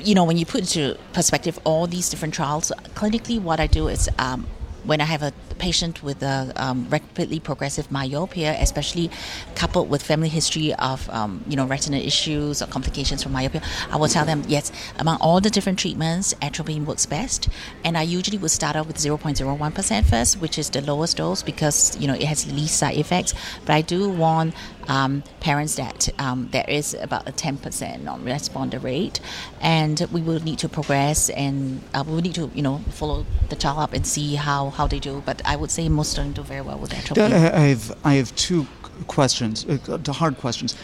you 0.00 0.14
know, 0.14 0.24
when 0.24 0.36
you 0.36 0.46
put 0.46 0.60
into 0.60 0.98
perspective 1.12 1.58
all 1.64 1.86
these 1.86 2.08
different 2.10 2.34
trials, 2.34 2.70
clinically, 2.94 3.40
what 3.40 3.60
I 3.60 3.66
do 3.66 3.88
is 3.88 4.08
um, 4.18 4.46
when 4.84 5.00
I 5.00 5.04
have 5.04 5.22
a 5.22 5.32
patient 5.58 6.02
with 6.02 6.22
a 6.22 6.52
um, 6.56 6.86
rapidly 6.90 7.40
progressive 7.40 7.90
myopia, 7.90 8.56
especially 8.60 9.10
coupled 9.54 9.88
with 9.88 10.02
family 10.02 10.28
history 10.28 10.74
of 10.74 11.08
um, 11.10 11.44
you 11.48 11.56
know 11.56 11.66
retinal 11.66 12.00
issues 12.00 12.62
or 12.62 12.66
complications 12.66 13.22
from 13.22 13.32
myopia, 13.32 13.62
I 13.90 13.96
will 13.96 14.08
tell 14.08 14.24
them 14.24 14.44
yes, 14.46 14.70
among 14.98 15.16
all 15.20 15.40
the 15.40 15.50
different 15.50 15.78
treatments, 15.78 16.34
atropine 16.40 16.84
works 16.84 17.06
best, 17.06 17.48
and 17.84 17.98
I 17.98 18.02
usually 18.02 18.38
would 18.38 18.50
start 18.50 18.76
off 18.76 18.86
with 18.86 18.96
0.01% 18.96 20.04
first, 20.04 20.40
which 20.40 20.58
is 20.58 20.70
the 20.70 20.82
lowest 20.82 21.16
dose 21.16 21.42
because 21.42 21.96
you 21.98 22.06
know 22.06 22.14
it 22.14 22.24
has 22.24 22.50
least 22.52 22.78
side 22.78 22.96
effects. 22.96 23.34
But 23.64 23.74
I 23.74 23.80
do 23.80 24.08
warn 24.08 24.52
um, 24.88 25.22
parents 25.40 25.74
that 25.76 26.08
um, 26.18 26.48
there 26.52 26.64
is 26.68 26.94
about 26.94 27.28
a 27.28 27.32
10% 27.32 28.02
non-responder 28.02 28.82
rate, 28.82 29.20
and 29.60 30.06
we 30.12 30.20
will 30.20 30.40
need 30.42 30.58
to 30.60 30.68
progress 30.68 31.28
and 31.30 31.82
uh, 31.94 32.04
we 32.06 32.12
will 32.14 32.22
need 32.22 32.34
to 32.34 32.50
you 32.54 32.62
know 32.62 32.78
follow 32.90 33.26
the 33.48 33.56
child 33.56 33.78
up 33.78 33.92
and 33.92 34.06
see 34.06 34.34
how, 34.36 34.70
how 34.70 34.86
they 34.86 34.98
do. 34.98 35.22
But 35.24 35.42
I 35.44 35.56
would 35.56 35.70
say 35.70 35.88
most 35.88 36.16
don't 36.16 36.32
do 36.32 36.42
very 36.42 36.60
well 36.62 36.78
with. 36.78 36.92
Uh, 37.18 37.24
I 37.24 37.28
have 37.74 37.96
I 38.04 38.14
have 38.14 38.34
two 38.36 38.66
questions, 39.06 39.66
uh, 39.66 40.12
hard 40.12 40.36
questions. 40.38 40.74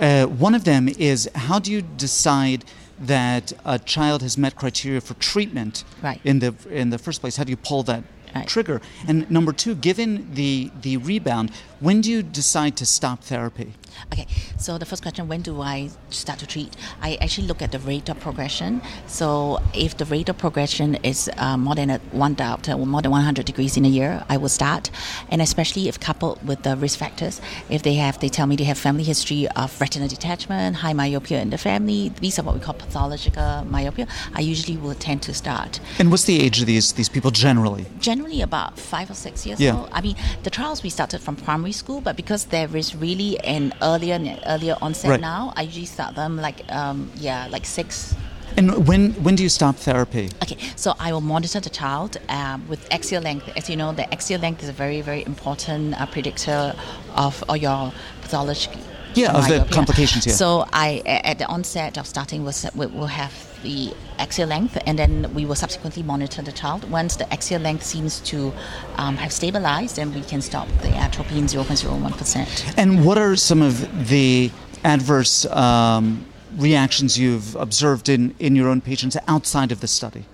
Uh, 0.00 0.26
one 0.26 0.54
of 0.54 0.64
them 0.64 0.88
is 0.98 1.28
how 1.34 1.58
do 1.58 1.72
you 1.72 1.82
decide 1.82 2.64
that 3.00 3.52
a 3.64 3.78
child 3.78 4.22
has 4.22 4.36
met 4.38 4.54
criteria 4.56 5.00
for 5.00 5.14
treatment 5.14 5.84
Right. 6.02 6.20
in 6.24 6.38
the 6.40 6.54
in 6.70 6.90
the 6.90 6.98
first 6.98 7.20
place? 7.20 7.36
How 7.36 7.44
do 7.44 7.50
you 7.50 7.56
pull 7.56 7.82
that 7.84 8.04
Right. 8.34 8.46
trigger? 8.46 8.80
And 9.06 9.30
number 9.30 9.52
two, 9.52 9.74
given 9.74 10.34
the 10.34 10.70
the 10.82 10.96
rebound, 10.96 11.50
when 11.80 12.00
do 12.00 12.10
you 12.10 12.22
decide 12.22 12.76
to 12.76 12.86
stop 12.86 13.22
therapy? 13.22 13.74
Okay, 14.12 14.26
so 14.58 14.78
the 14.78 14.86
first 14.86 15.02
question 15.02 15.28
when 15.28 15.42
do 15.42 15.60
I 15.60 15.90
start 16.10 16.38
to 16.40 16.46
treat? 16.46 16.76
I 17.02 17.18
actually 17.20 17.46
look 17.46 17.62
at 17.62 17.72
the 17.72 17.78
rate 17.80 18.08
of 18.08 18.18
progression. 18.20 18.80
So 19.06 19.60
if 19.74 19.96
the 19.96 20.04
rate 20.04 20.28
of 20.28 20.38
progression 20.38 20.96
is 20.96 21.30
uh, 21.36 21.56
more 21.56 21.74
than 21.74 21.90
a 21.90 21.98
one 22.12 22.36
diopter 22.36 22.78
more 22.88 23.02
than 23.02 23.10
100 23.10 23.44
degrees 23.44 23.76
in 23.76 23.84
a 23.84 23.88
year, 23.88 24.24
I 24.28 24.36
will 24.36 24.48
start. 24.48 24.90
And 25.30 25.42
especially 25.42 25.88
if 25.88 26.00
coupled 26.00 26.46
with 26.46 26.62
the 26.62 26.76
risk 26.76 26.98
factors, 26.98 27.40
if 27.68 27.82
they 27.82 27.94
have, 27.94 28.18
they 28.20 28.28
tell 28.28 28.46
me 28.46 28.56
they 28.56 28.64
have 28.64 28.78
family 28.78 29.04
history 29.04 29.48
of 29.48 29.80
retinal 29.80 30.08
detachment, 30.08 30.76
high 30.76 30.92
myopia 30.92 31.40
in 31.40 31.50
the 31.50 31.58
family, 31.58 32.10
these 32.20 32.38
are 32.38 32.42
what 32.42 32.54
we 32.54 32.60
call 32.60 32.74
pathological 32.74 33.64
myopia, 33.64 34.06
I 34.34 34.40
usually 34.40 34.76
will 34.76 34.94
tend 34.94 35.22
to 35.22 35.34
start. 35.34 35.80
And 35.98 36.10
what's 36.10 36.24
the 36.24 36.40
age 36.40 36.60
of 36.60 36.66
these 36.66 36.92
these 36.92 37.08
people 37.08 37.30
generally? 37.30 37.86
Generally 38.18 38.42
about 38.42 38.76
five 38.76 39.08
or 39.10 39.14
six 39.14 39.46
years 39.46 39.60
Yeah. 39.60 39.76
old. 39.76 39.88
I 39.92 40.00
mean, 40.00 40.16
the 40.42 40.50
trials 40.50 40.82
we 40.82 40.90
started 40.90 41.20
from 41.20 41.36
primary 41.36 41.70
school, 41.72 42.00
but 42.00 42.16
because 42.16 42.46
there 42.46 42.68
is 42.76 42.96
really 42.96 43.38
an 43.44 43.72
earlier 43.80 44.18
earlier 44.44 44.76
onset 44.82 45.10
Right. 45.10 45.20
now, 45.20 45.52
I 45.56 45.62
usually 45.62 45.86
start 45.86 46.16
them 46.16 46.36
like 46.36 46.58
um, 46.68 46.98
yeah, 47.14 47.46
like 47.54 47.64
six. 47.64 48.16
And 48.56 48.88
when 48.88 49.12
when 49.24 49.36
do 49.36 49.42
you 49.44 49.48
stop 49.48 49.76
therapy? 49.76 50.26
Okay, 50.42 50.56
so 50.74 50.88
I 50.98 51.12
will 51.12 51.26
monitor 51.34 51.60
the 51.60 51.70
child 51.70 52.16
um, 52.28 52.66
with 52.70 52.80
axial 52.90 53.22
length. 53.22 53.46
As 53.56 53.70
you 53.70 53.76
know, 53.76 53.92
the 53.92 54.06
axial 54.12 54.40
length 54.40 54.62
is 54.64 54.68
a 54.68 54.76
very 54.84 55.00
very 55.00 55.22
important 55.32 55.94
uh, 55.94 56.06
predictor 56.14 56.74
of 57.14 57.44
or 57.48 57.56
your 57.56 57.92
pathology. 58.22 58.70
Yeah, 59.18 59.36
of 59.36 59.48
the 59.48 59.66
complications, 59.74 60.26
yeah. 60.26 60.32
So 60.32 60.64
I 60.72 61.02
at 61.06 61.38
the 61.38 61.46
onset 61.46 61.98
of 61.98 62.06
starting 62.06 62.44
was 62.44 62.66
we 62.74 62.86
will 62.86 63.06
have 63.06 63.32
the 63.62 63.92
axial 64.18 64.48
length, 64.48 64.78
and 64.86 64.98
then 64.98 65.32
we 65.34 65.44
will 65.44 65.54
subsequently 65.54 66.02
monitor 66.02 66.42
the 66.42 66.52
child. 66.52 66.88
Once 66.90 67.16
the 67.16 67.32
axial 67.32 67.60
length 67.60 67.84
seems 67.84 68.20
to 68.20 68.52
um, 68.96 69.16
have 69.16 69.32
stabilized, 69.32 69.96
then 69.96 70.14
we 70.14 70.22
can 70.22 70.40
stop 70.40 70.68
the 70.82 70.90
atropine 70.96 71.46
0.01 71.46 72.16
percent. 72.16 72.64
And 72.76 73.04
what 73.04 73.18
are 73.18 73.36
some 73.36 73.62
of 73.62 74.08
the 74.08 74.50
adverse 74.84 75.44
um, 75.46 76.24
reactions 76.56 77.18
you've 77.18 77.54
observed 77.56 78.08
in, 78.08 78.34
in 78.38 78.56
your 78.56 78.68
own 78.68 78.80
patients 78.80 79.16
outside 79.26 79.72
of 79.72 79.80
the 79.80 79.88
study? 79.88 80.24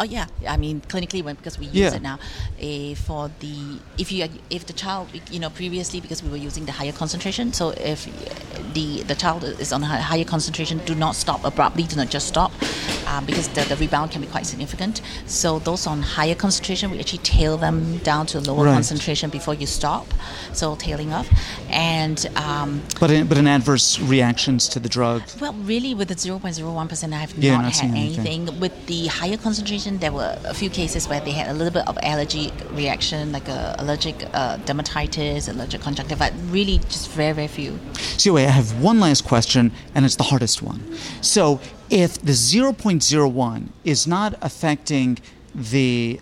Oh 0.00 0.04
yeah, 0.04 0.26
I 0.48 0.56
mean 0.56 0.80
clinically 0.88 1.22
when 1.22 1.36
because 1.36 1.58
we 1.58 1.66
use 1.66 1.74
Yeah. 1.76 1.94
it 1.94 2.02
now. 2.02 2.18
Uh, 2.60 2.94
for 2.94 3.30
the 3.40 3.78
if 3.98 4.10
you 4.10 4.26
if 4.50 4.66
the 4.66 4.72
child 4.72 5.08
you 5.30 5.38
know 5.38 5.50
previously 5.50 6.00
because 6.00 6.22
we 6.22 6.30
were 6.30 6.36
using 6.48 6.64
the 6.64 6.72
higher 6.72 6.92
concentration, 6.92 7.52
so 7.52 7.70
if 7.70 8.06
the 8.74 9.02
the 9.02 9.14
child 9.14 9.44
is 9.44 9.72
on 9.72 9.82
a 9.82 9.86
higher 9.86 10.24
concentration, 10.24 10.78
do 10.86 10.94
not 10.94 11.14
stop 11.14 11.44
abruptly. 11.44 11.84
Do 11.84 11.96
not 11.96 12.10
just 12.10 12.26
stop 12.26 12.52
um, 13.12 13.24
because 13.26 13.48
the, 13.48 13.62
the 13.64 13.76
rebound 13.76 14.10
can 14.10 14.20
be 14.20 14.26
quite 14.26 14.46
significant. 14.46 15.00
So 15.26 15.58
those 15.58 15.86
on 15.86 16.02
higher 16.02 16.34
concentration, 16.34 16.90
we 16.90 16.98
actually 16.98 17.18
tail 17.18 17.56
them 17.56 17.98
down 17.98 18.26
to 18.26 18.40
lower 18.40 18.64
Right. 18.64 18.74
concentration 18.74 19.28
before 19.30 19.54
you 19.54 19.66
stop. 19.66 20.06
So 20.52 20.76
tailing 20.76 21.12
off, 21.12 21.28
and 21.70 22.18
um, 22.36 22.82
But 23.00 23.10
in, 23.10 23.26
but 23.26 23.38
in 23.38 23.46
adverse 23.46 23.98
reactions 24.00 24.68
to 24.70 24.78
the 24.80 24.88
drug? 24.88 25.22
well, 25.40 25.52
really, 25.54 25.94
with 25.94 26.08
the 26.08 26.14
0.01%, 26.14 27.12
I 27.12 27.16
have 27.16 27.32
Yeah, 27.36 27.56
not, 27.56 27.62
not 27.62 27.72
had 27.76 27.90
anything. 27.90 28.46
anything. 28.46 28.60
With 28.60 28.86
the 28.86 29.06
higher 29.08 29.36
concentration, 29.36 29.98
there 29.98 30.12
were 30.12 30.38
a 30.44 30.54
few 30.54 30.70
cases 30.70 31.08
where 31.08 31.20
they 31.20 31.32
had 31.32 31.48
a 31.48 31.54
little 31.54 31.72
bit 31.72 31.86
of 31.88 31.98
allergic 32.02 32.52
reaction, 32.72 33.32
like 33.32 33.48
a 33.48 33.74
allergic 33.78 34.16
uh, 34.32 34.56
dermatitis, 34.58 35.48
allergic 35.48 35.80
conjunctivitis, 35.80 36.18
but 36.36 36.52
really 36.52 36.78
just 36.78 37.10
very, 37.10 37.32
very 37.32 37.48
few. 37.48 37.78
So 38.16 38.34
wait, 38.34 38.46
I 38.46 38.50
have 38.50 38.80
one 38.80 39.00
last 39.00 39.24
question, 39.24 39.72
and 39.94 40.04
it's 40.04 40.16
the 40.16 40.24
hardest 40.24 40.62
one. 40.62 40.80
So 41.20 41.60
if 41.92 42.18
the 42.22 42.32
0.01 42.32 43.68
is 43.84 44.06
not 44.06 44.34
affecting 44.40 45.18
the 45.54 46.18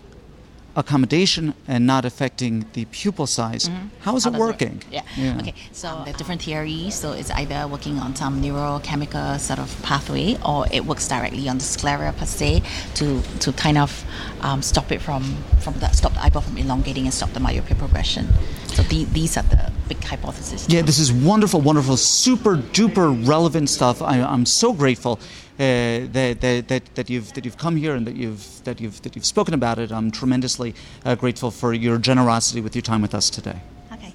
accommodation 0.75 1.53
and 1.67 1.85
not 1.85 2.05
affecting 2.05 2.65
the 2.73 2.85
pupil 2.85 3.25
size, 3.25 3.67
how 3.67 3.71
is 3.71 3.71
Mm-hmm. 3.71 3.87
How 4.01 4.17
it 4.17 4.23
does 4.23 4.39
working? 4.39 4.83
Yeah. 4.91 5.37
Okay. 5.39 5.53
So 5.71 5.87
there 6.03 6.13
are 6.13 6.17
different 6.17 6.41
theories. 6.41 6.95
So 6.95 7.13
it's 7.13 7.31
either 7.31 7.67
working 7.67 7.99
on 7.99 8.15
some 8.15 8.41
neurochemical 8.41 9.39
sort 9.39 9.59
of 9.59 9.69
pathway, 9.81 10.37
or 10.45 10.65
it 10.71 10.85
works 10.85 11.07
directly 11.07 11.47
on 11.47 11.57
the 11.57 11.63
sclera 11.63 12.13
per 12.13 12.25
se 12.25 12.63
to 12.95 13.21
to 13.39 13.53
kind 13.53 13.77
of 13.77 14.03
um, 14.41 14.61
stop 14.61 14.91
it 14.91 15.01
from 15.01 15.23
from 15.61 15.73
the, 15.79 15.89
stop 15.91 16.13
the 16.13 16.21
eyeball 16.21 16.41
from 16.41 16.57
elongating 16.57 17.05
and 17.05 17.13
stop 17.13 17.31
the 17.31 17.39
myopia 17.39 17.75
progression. 17.75 18.27
So 18.67 18.83
the, 18.83 19.03
these 19.05 19.37
are 19.37 19.43
the 19.43 19.71
big 19.89 20.01
hypotheses. 20.03 20.67
Yeah, 20.69 20.81
this 20.81 20.99
is 20.99 21.11
wonderful, 21.11 21.59
wonderful, 21.59 21.97
super 21.97 22.55
duper 22.55 23.27
relevant 23.27 23.69
stuff. 23.69 24.01
I, 24.01 24.21
I'm 24.21 24.45
so 24.45 24.71
grateful 24.73 25.19
uh, 25.61 26.07
that, 26.11 26.41
that, 26.41 26.67
that, 26.69 26.95
that 26.95 27.09
you've 27.09 27.31
that 27.33 27.45
you've 27.45 27.57
come 27.57 27.75
here 27.75 27.93
and 27.93 28.07
that 28.07 28.15
you've 28.15 28.63
that 28.63 28.81
you've 28.81 28.99
that 29.03 29.15
you've 29.15 29.27
spoken 29.27 29.53
about 29.53 29.77
it. 29.77 29.91
I'm 29.91 30.09
tremendously 30.09 30.73
uh, 31.05 31.13
grateful 31.13 31.51
for 31.51 31.71
your 31.71 31.99
generosity 31.99 32.61
with 32.61 32.75
your 32.75 32.81
time 32.81 33.01
with 33.03 33.13
us 33.13 33.29
today. 33.29 33.61
Okay. 33.93 34.11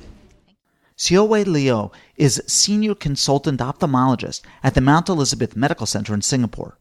Xiaowei 0.99 1.47
Liu 1.47 1.93
is 2.17 2.43
senior 2.49 2.97
consultant 2.97 3.61
ophthalmologist 3.61 4.41
at 4.65 4.75
the 4.75 4.81
Mount 4.81 5.09
Elizabeth 5.09 5.55
Medical 5.55 5.87
Center 5.87 6.15
in 6.15 6.23
Singapore. 6.23 6.79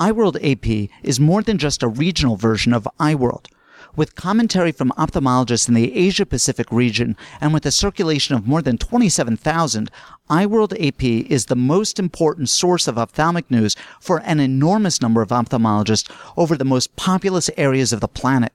EyeWorld 0.00 0.36
AP 0.42 0.90
is 1.02 1.20
more 1.20 1.42
than 1.42 1.58
just 1.58 1.82
a 1.82 1.88
regional 1.88 2.36
version 2.36 2.72
of 2.72 2.88
EyeWorld. 2.98 3.48
With 3.96 4.14
commentary 4.14 4.72
from 4.72 4.92
ophthalmologists 4.98 5.68
in 5.68 5.74
the 5.74 5.96
Asia 5.96 6.26
Pacific 6.26 6.70
region 6.70 7.16
and 7.40 7.54
with 7.54 7.64
a 7.64 7.70
circulation 7.70 8.34
of 8.34 8.46
more 8.46 8.60
than 8.60 8.76
27,000, 8.76 9.90
EyeWorld 10.28 10.86
AP 10.86 11.02
is 11.30 11.46
the 11.46 11.56
most 11.56 11.98
important 11.98 12.50
source 12.50 12.86
of 12.86 12.98
ophthalmic 12.98 13.50
news 13.50 13.74
for 13.98 14.18
an 14.26 14.38
enormous 14.38 15.00
number 15.00 15.22
of 15.22 15.30
ophthalmologists 15.30 16.14
over 16.36 16.58
the 16.58 16.64
most 16.64 16.94
populous 16.96 17.48
areas 17.56 17.94
of 17.94 18.00
the 18.00 18.08
planet. 18.08 18.52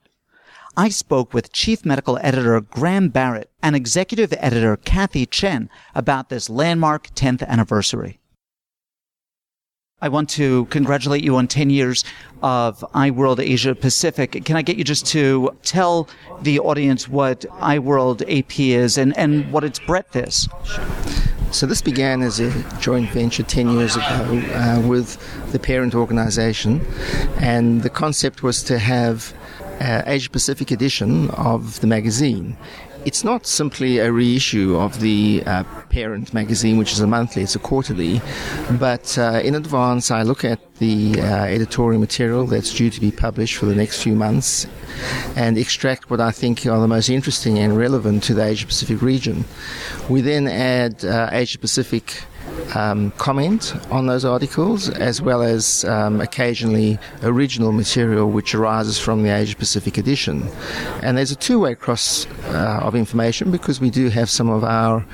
I 0.78 0.90
spoke 0.90 1.34
with 1.34 1.52
Chief 1.52 1.84
Medical 1.84 2.20
Editor 2.22 2.62
Graham 2.62 3.10
Barrett 3.10 3.50
and 3.64 3.76
Executive 3.76 4.32
Editor 4.38 4.78
Kathy 4.78 5.26
Chen 5.26 5.72
about 5.96 6.30
this 6.30 6.52
landmark 6.52 7.16
10th 7.16 7.46
anniversary. 7.48 8.21
I 10.04 10.10
want 10.10 10.30
to 10.32 10.66
congratulate 10.66 11.24
you 11.24 11.36
on 11.36 11.48
10 11.48 11.70
years 11.70 12.04
of 12.42 12.80
EyeWorld 12.96 13.40
Asia 13.40 13.76
Pacific. 13.76 14.44
Can 14.46 14.56
I 14.56 14.64
get 14.64 14.78
you 14.78 14.84
just 14.84 15.06
to 15.08 15.56
tell 15.62 16.10
the 16.42 16.60
audience 16.60 17.08
what 17.08 17.42
EyeWorld 17.42 18.24
AP 18.28 18.60
is 18.60 18.98
and, 18.98 19.16
and 19.16 19.52
what 19.52 19.64
its 19.64 19.78
breadth 19.78 20.16
is? 20.16 20.50
Sure. 20.66 20.86
So 21.52 21.68
this 21.68 21.82
began 21.82 22.22
as 22.22 22.40
a 22.40 22.50
joint 22.80 23.12
venture 23.12 23.44
10 23.44 23.72
years 23.72 23.96
ago 23.96 24.42
uh, 24.54 24.82
with 24.88 25.20
the 25.52 25.60
parent 25.60 25.94
organization, 25.94 26.82
and 27.38 27.84
the 27.84 27.90
concept 27.90 28.42
was 28.42 28.64
to 28.64 28.80
have 28.80 29.34
uh, 29.82 30.02
Asia 30.06 30.30
Pacific 30.30 30.72
edition 30.72 31.30
of 31.32 31.82
the 31.82 31.88
magazine. 31.88 32.56
It's 33.04 33.24
not 33.24 33.48
simply 33.48 33.98
a 33.98 34.12
reissue 34.12 34.78
of 34.78 35.00
the 35.00 35.42
uh, 35.48 35.64
parent 35.90 36.36
magazine, 36.36 36.78
which 36.78 36.92
is 36.92 37.00
a 37.00 37.08
monthly, 37.08 37.42
it's 37.42 37.56
a 37.56 37.60
quarterly, 37.60 38.22
but 38.80 39.18
uh, 39.18 39.42
in 39.44 39.56
advance 39.56 40.12
I 40.12 40.22
look 40.22 40.46
at 40.46 40.60
the 40.76 41.20
uh, 41.20 41.46
editorial 41.46 42.00
material 42.00 42.46
that's 42.46 42.72
due 42.72 42.92
to 42.92 43.02
be 43.02 43.12
published 43.12 43.56
for 43.56 43.66
the 43.66 43.74
next 43.74 44.04
few 44.04 44.14
months 44.14 44.68
and 45.36 45.58
extract 45.58 46.12
what 46.12 46.22
I 46.22 46.30
think 46.30 46.66
are 46.68 46.80
the 46.80 46.88
most 46.88 47.10
interesting 47.10 47.58
and 47.58 47.76
relevant 47.76 48.22
to 48.24 48.36
the 48.36 48.44
Asia 48.44 48.68
Pacific 48.68 49.02
region. 49.02 49.46
We 50.08 50.22
then 50.22 50.48
add 50.48 51.04
uh, 51.04 51.30
Asia 51.32 51.58
Pacific 51.58 52.24
um, 52.76 53.12
comment 53.12 53.74
on 53.92 54.08
those 54.08 54.26
articles, 54.26 54.90
as 54.90 55.22
well 55.22 55.42
as 55.42 55.84
um, 55.86 56.22
occasionally 56.22 57.00
original 57.24 57.72
material 57.72 58.32
which 58.32 58.56
arises 58.56 58.98
from 58.98 59.24
the 59.24 59.30
Asia 59.30 59.56
Pacific 59.56 59.98
edition. 59.98 60.48
And 61.04 61.18
there's 61.18 61.32
a 61.32 61.36
two 61.36 61.60
way 61.60 61.76
cross 61.76 62.26
uh, 62.46 62.80
of 62.82 62.96
information 62.96 63.52
because 63.52 63.82
we 63.82 63.90
do 63.90 64.10
have 64.10 64.30
some 64.30 64.50
of 64.50 64.64
our 64.64 65.06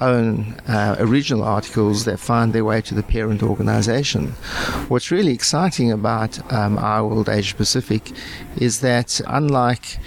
own 0.00 0.54
uh, 0.68 0.96
original 0.98 1.42
articles 1.42 2.04
that 2.04 2.18
find 2.18 2.52
their 2.52 2.64
way 2.64 2.80
to 2.82 2.94
the 2.94 3.02
parent 3.02 3.42
organization. 3.42 4.28
What's 4.88 5.10
really 5.10 5.32
exciting 5.32 5.90
about 5.90 6.38
um, 6.52 6.76
EyeWorld 6.76 7.28
Asia 7.28 7.56
Pacific 7.56 8.12
is 8.56 8.80
that 8.80 9.20
unlike 9.26 9.98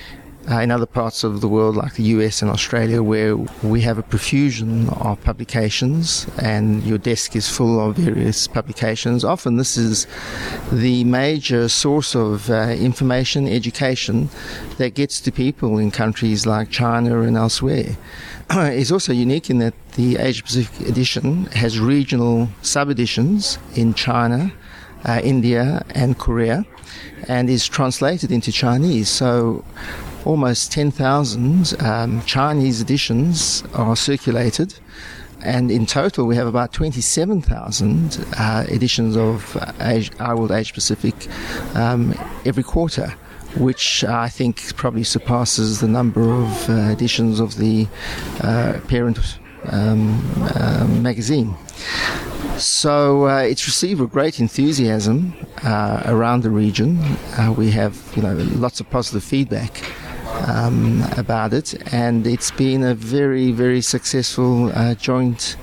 uh, 0.49 0.59
in 0.59 0.71
other 0.71 0.85
parts 0.85 1.23
of 1.23 1.41
the 1.41 1.47
world, 1.47 1.75
like 1.75 1.93
the 1.93 2.03
US 2.03 2.41
and 2.41 2.49
Australia, 2.49 3.03
where 3.03 3.35
we 3.63 3.81
have 3.81 3.97
a 3.97 4.03
profusion 4.03 4.89
of 4.89 5.21
publications 5.23 6.25
and 6.39 6.83
your 6.83 6.97
desk 6.97 7.35
is 7.35 7.47
full 7.47 7.79
of 7.79 7.97
various 7.97 8.47
publications. 8.47 9.23
Often, 9.23 9.57
this 9.57 9.77
is 9.77 10.07
the 10.71 11.03
major 11.03 11.69
source 11.69 12.15
of 12.15 12.49
uh, 12.49 12.75
information, 12.79 13.47
education 13.47 14.29
that 14.77 14.95
gets 14.95 15.21
to 15.21 15.31
people 15.31 15.77
in 15.77 15.91
countries 15.91 16.45
like 16.45 16.69
China 16.69 17.21
and 17.21 17.37
elsewhere. 17.37 17.95
it's 18.49 18.91
also 18.91 19.13
unique 19.13 19.49
in 19.49 19.59
that 19.59 19.75
the 19.93 20.17
Asia 20.17 20.43
Pacific 20.43 20.87
edition 20.87 21.45
has 21.47 21.79
regional 21.79 22.49
sub 22.63 22.89
editions 22.89 23.59
in 23.75 23.93
China, 23.93 24.51
uh, 25.05 25.21
India, 25.23 25.85
and 25.93 26.17
Korea, 26.17 26.65
and 27.27 27.49
is 27.49 27.67
translated 27.67 28.31
into 28.31 28.51
Chinese. 28.51 29.07
So 29.09 29.63
almost 30.25 30.71
10,000 30.71 31.81
um, 31.81 32.21
Chinese 32.23 32.81
editions 32.81 33.63
are 33.73 33.95
circulated. 33.95 34.73
And 35.43 35.71
in 35.71 35.87
total, 35.87 36.27
we 36.27 36.35
have 36.35 36.45
about 36.45 36.71
27,000 36.71 38.25
uh, 38.37 38.65
editions 38.69 39.17
of 39.17 39.57
Asia, 39.79 40.11
EyeWorld 40.13 40.51
Asia 40.51 40.73
Pacific 40.73 41.15
um, 41.75 42.13
every 42.45 42.63
quarter, 42.63 43.09
which 43.57 44.03
I 44.03 44.29
think 44.29 44.75
probably 44.75 45.03
surpasses 45.03 45.79
the 45.81 45.87
number 45.87 46.31
of 46.31 46.69
uh, 46.69 46.73
editions 46.91 47.39
of 47.39 47.57
the 47.57 47.87
uh, 48.41 48.79
parent 48.87 49.17
um, 49.65 50.21
uh, 50.55 50.87
magazine. 51.01 51.55
So 52.57 53.27
uh, 53.27 53.39
it's 53.39 53.65
received 53.65 53.99
with 54.01 54.11
great 54.11 54.39
enthusiasm 54.39 55.33
uh, 55.63 56.03
around 56.05 56.43
the 56.43 56.51
region. 56.51 56.99
Uh, 57.37 57.53
we 57.57 57.71
have, 57.71 57.99
you 58.15 58.21
know, 58.21 58.33
lots 58.35 58.79
of 58.79 58.89
positive 58.91 59.23
feedback 59.23 59.83
um, 60.47 61.03
about 61.17 61.53
it, 61.53 61.93
and 61.93 62.25
it's 62.25 62.51
been 62.51 62.83
a 62.83 62.95
very, 62.95 63.51
very 63.51 63.81
successful 63.81 64.71
uh, 64.73 64.95
joint 64.95 65.55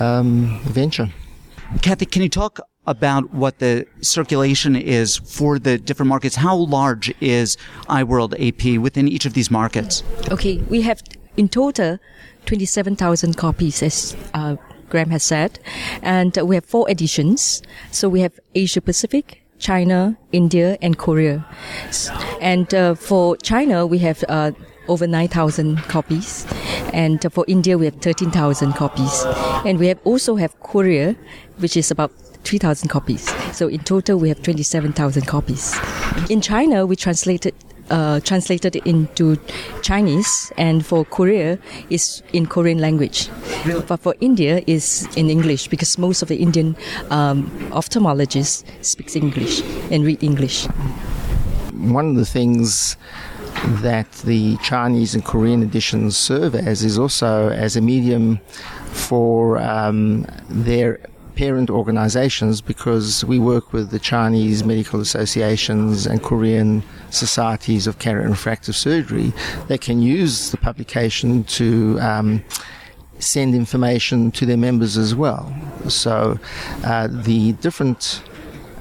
um, 0.00 0.60
venture. 0.64 1.08
Kathy, 1.80 2.06
can 2.06 2.22
you 2.22 2.28
talk 2.28 2.60
about 2.86 3.32
what 3.32 3.58
the 3.58 3.86
circulation 4.00 4.76
is 4.76 5.16
for 5.16 5.58
the 5.58 5.78
different 5.78 6.08
markets? 6.08 6.36
How 6.36 6.56
large 6.56 7.14
is 7.20 7.56
EyeWorld 7.88 8.34
AP 8.38 8.80
within 8.80 9.08
each 9.08 9.24
of 9.24 9.34
these 9.34 9.50
markets? 9.50 10.02
Okay, 10.30 10.58
we 10.68 10.82
have 10.82 11.02
in 11.36 11.48
total 11.48 11.98
27,000 12.46 13.36
copies, 13.36 13.82
as 13.82 14.16
uh, 14.34 14.56
Graham 14.88 15.10
has 15.10 15.22
said, 15.22 15.58
and 16.02 16.36
we 16.36 16.56
have 16.56 16.64
four 16.64 16.90
editions. 16.90 17.62
So 17.90 18.08
we 18.08 18.20
have 18.20 18.38
Asia 18.54 18.80
Pacific, 18.80 19.41
China, 19.62 20.18
India, 20.32 20.76
and 20.82 20.98
Korea. 20.98 21.46
And 22.40 22.74
uh, 22.74 22.94
for 22.94 23.36
China, 23.38 23.86
we 23.86 23.98
have 23.98 24.24
uh, 24.28 24.50
over 24.88 25.06
9,000 25.06 25.78
copies. 25.84 26.44
And 26.92 27.24
uh, 27.24 27.30
for 27.30 27.44
India, 27.46 27.78
we 27.78 27.86
have 27.86 27.94
13,000 27.96 28.72
copies. 28.72 29.24
And 29.64 29.78
we 29.78 29.86
have 29.86 30.00
also 30.04 30.34
have 30.36 30.58
Korea, 30.60 31.14
which 31.58 31.76
is 31.76 31.90
about 31.90 32.10
3,000 32.42 32.88
copies. 32.88 33.32
So 33.56 33.68
in 33.68 33.80
total, 33.80 34.18
we 34.18 34.28
have 34.28 34.42
27,000 34.42 35.26
copies. 35.26 35.78
In 36.28 36.40
China, 36.40 36.84
we 36.84 36.96
translated 36.96 37.54
uh, 37.92 38.20
translated 38.20 38.76
into 38.76 39.36
Chinese, 39.82 40.50
and 40.56 40.84
for 40.84 41.04
Korea 41.04 41.58
is 41.90 42.22
in 42.32 42.46
Korean 42.46 42.78
language. 42.78 43.28
Really? 43.66 43.84
But 43.86 44.00
for 44.00 44.14
India 44.20 44.62
is 44.66 45.06
in 45.14 45.28
English 45.28 45.68
because 45.68 45.98
most 45.98 46.22
of 46.22 46.28
the 46.28 46.36
Indian 46.36 46.74
um, 47.10 47.50
ophthalmologists 47.70 48.64
speaks 48.80 49.14
English 49.14 49.62
and 49.90 50.04
read 50.04 50.22
English. 50.24 50.66
One 51.74 52.10
of 52.10 52.16
the 52.16 52.24
things 52.24 52.96
that 53.82 54.10
the 54.24 54.56
Chinese 54.62 55.14
and 55.14 55.24
Korean 55.24 55.62
editions 55.62 56.16
serve 56.16 56.54
as 56.54 56.82
is 56.82 56.98
also 56.98 57.50
as 57.50 57.76
a 57.76 57.80
medium 57.80 58.40
for 58.92 59.58
um, 59.58 60.26
their 60.48 60.98
parent 61.34 61.70
organizations 61.70 62.60
because 62.60 63.24
we 63.24 63.38
work 63.38 63.72
with 63.72 63.90
the 63.90 63.98
Chinese 63.98 64.64
medical 64.64 65.00
associations 65.00 66.06
and 66.06 66.22
Korean 66.22 66.82
societies 67.10 67.86
of 67.86 67.96
and 68.04 68.30
refractive 68.30 68.74
surgery 68.74 69.32
They 69.68 69.78
can 69.78 70.02
use 70.02 70.50
the 70.50 70.56
publication 70.56 71.44
to 71.44 71.98
um, 72.00 72.44
send 73.18 73.54
information 73.54 74.30
to 74.32 74.46
their 74.46 74.56
members 74.56 74.96
as 74.96 75.14
well. 75.14 75.54
So 75.88 76.38
uh, 76.84 77.08
the 77.10 77.52
different 77.52 78.22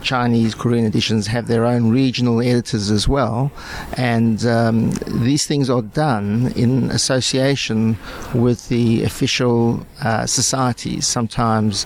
Chinese 0.01 0.55
Korean 0.55 0.85
editions 0.85 1.27
have 1.27 1.47
their 1.47 1.65
own 1.65 1.91
regional 1.91 2.41
editors 2.41 2.89
as 2.89 3.07
well, 3.07 3.51
and 3.97 4.43
um, 4.45 4.91
these 5.07 5.45
things 5.45 5.69
are 5.69 5.83
done 5.83 6.51
in 6.55 6.89
association 6.89 7.97
with 8.33 8.67
the 8.69 9.03
official 9.03 9.85
uh, 10.03 10.25
societies. 10.25 11.05
Sometimes 11.05 11.85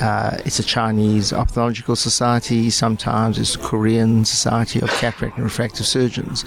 uh, 0.00 0.38
it's 0.44 0.58
a 0.58 0.62
Chinese 0.62 1.32
ophthalmological 1.32 1.96
society, 1.96 2.70
sometimes 2.70 3.38
it's 3.38 3.54
a 3.54 3.58
Korean 3.58 4.24
society 4.24 4.80
of 4.80 4.90
cataract 4.90 5.36
and 5.36 5.44
refractive 5.44 5.86
surgeons. 5.86 6.44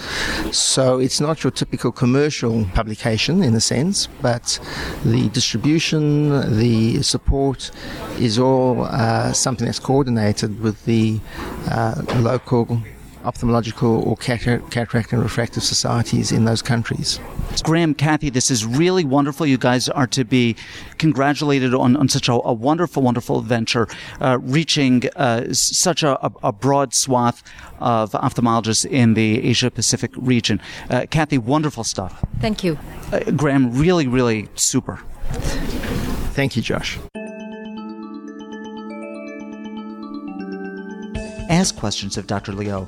So 0.51 0.99
it's 0.99 1.19
not 1.19 1.43
your 1.43 1.51
typical 1.51 1.91
commercial 1.91 2.65
publication 2.73 3.43
in 3.43 3.53
a 3.55 3.61
sense, 3.61 4.07
but 4.21 4.59
the 5.05 5.29
distribution, 5.29 6.57
the 6.57 7.01
support 7.03 7.71
is 8.19 8.39
all 8.39 8.83
uh, 8.83 9.31
something 9.33 9.65
that's 9.65 9.79
coordinated 9.79 10.59
with 10.59 10.83
the 10.85 11.19
uh, 11.69 12.01
local 12.17 12.81
ophthalmological 13.27 14.05
or 14.07 14.15
cataract 14.15 15.11
and 15.11 15.21
refractive 15.21 15.61
societies 15.61 16.31
in 16.31 16.45
those 16.45 16.61
countries. 16.61 17.19
Graham, 17.63 17.93
Kathy, 17.93 18.29
this 18.29 18.49
is 18.49 18.65
really 18.65 19.03
wonderful. 19.03 19.45
You 19.45 19.57
guys 19.57 19.89
are 19.89 20.07
to 20.07 20.23
be 20.23 20.55
congratulated 20.97 21.73
on, 21.73 21.97
on 21.97 22.07
such 22.07 22.29
a, 22.29 22.33
a 22.33 22.53
wonderful, 22.53 23.03
wonderful 23.03 23.41
venture, 23.41 23.87
uh, 24.21 24.39
reaching 24.41 25.03
uh, 25.17 25.53
such 25.53 26.03
a, 26.03 26.17
a, 26.41 26.53
broad 26.53 26.93
swath 26.93 27.43
of 27.79 28.11
ophthalmologists 28.11 28.85
in 28.85 29.13
the 29.13 29.45
Asia 29.45 29.69
Pacific 29.69 30.11
region. 30.15 30.61
Uh, 30.89 31.05
Kathy, 31.09 31.37
wonderful 31.37 31.83
stuff. 31.83 32.23
Thank 32.39 32.63
you. 32.63 32.79
Uh, 33.11 33.19
Graham, 33.31 33.77
really, 33.77 34.07
really 34.07 34.47
super. 34.55 35.01
Thank 36.33 36.55
you, 36.55 36.61
Josh. 36.61 36.97
Ask 41.49 41.77
questions 41.77 42.17
of 42.17 42.27
Dr. 42.27 42.51
Liu 42.51 42.87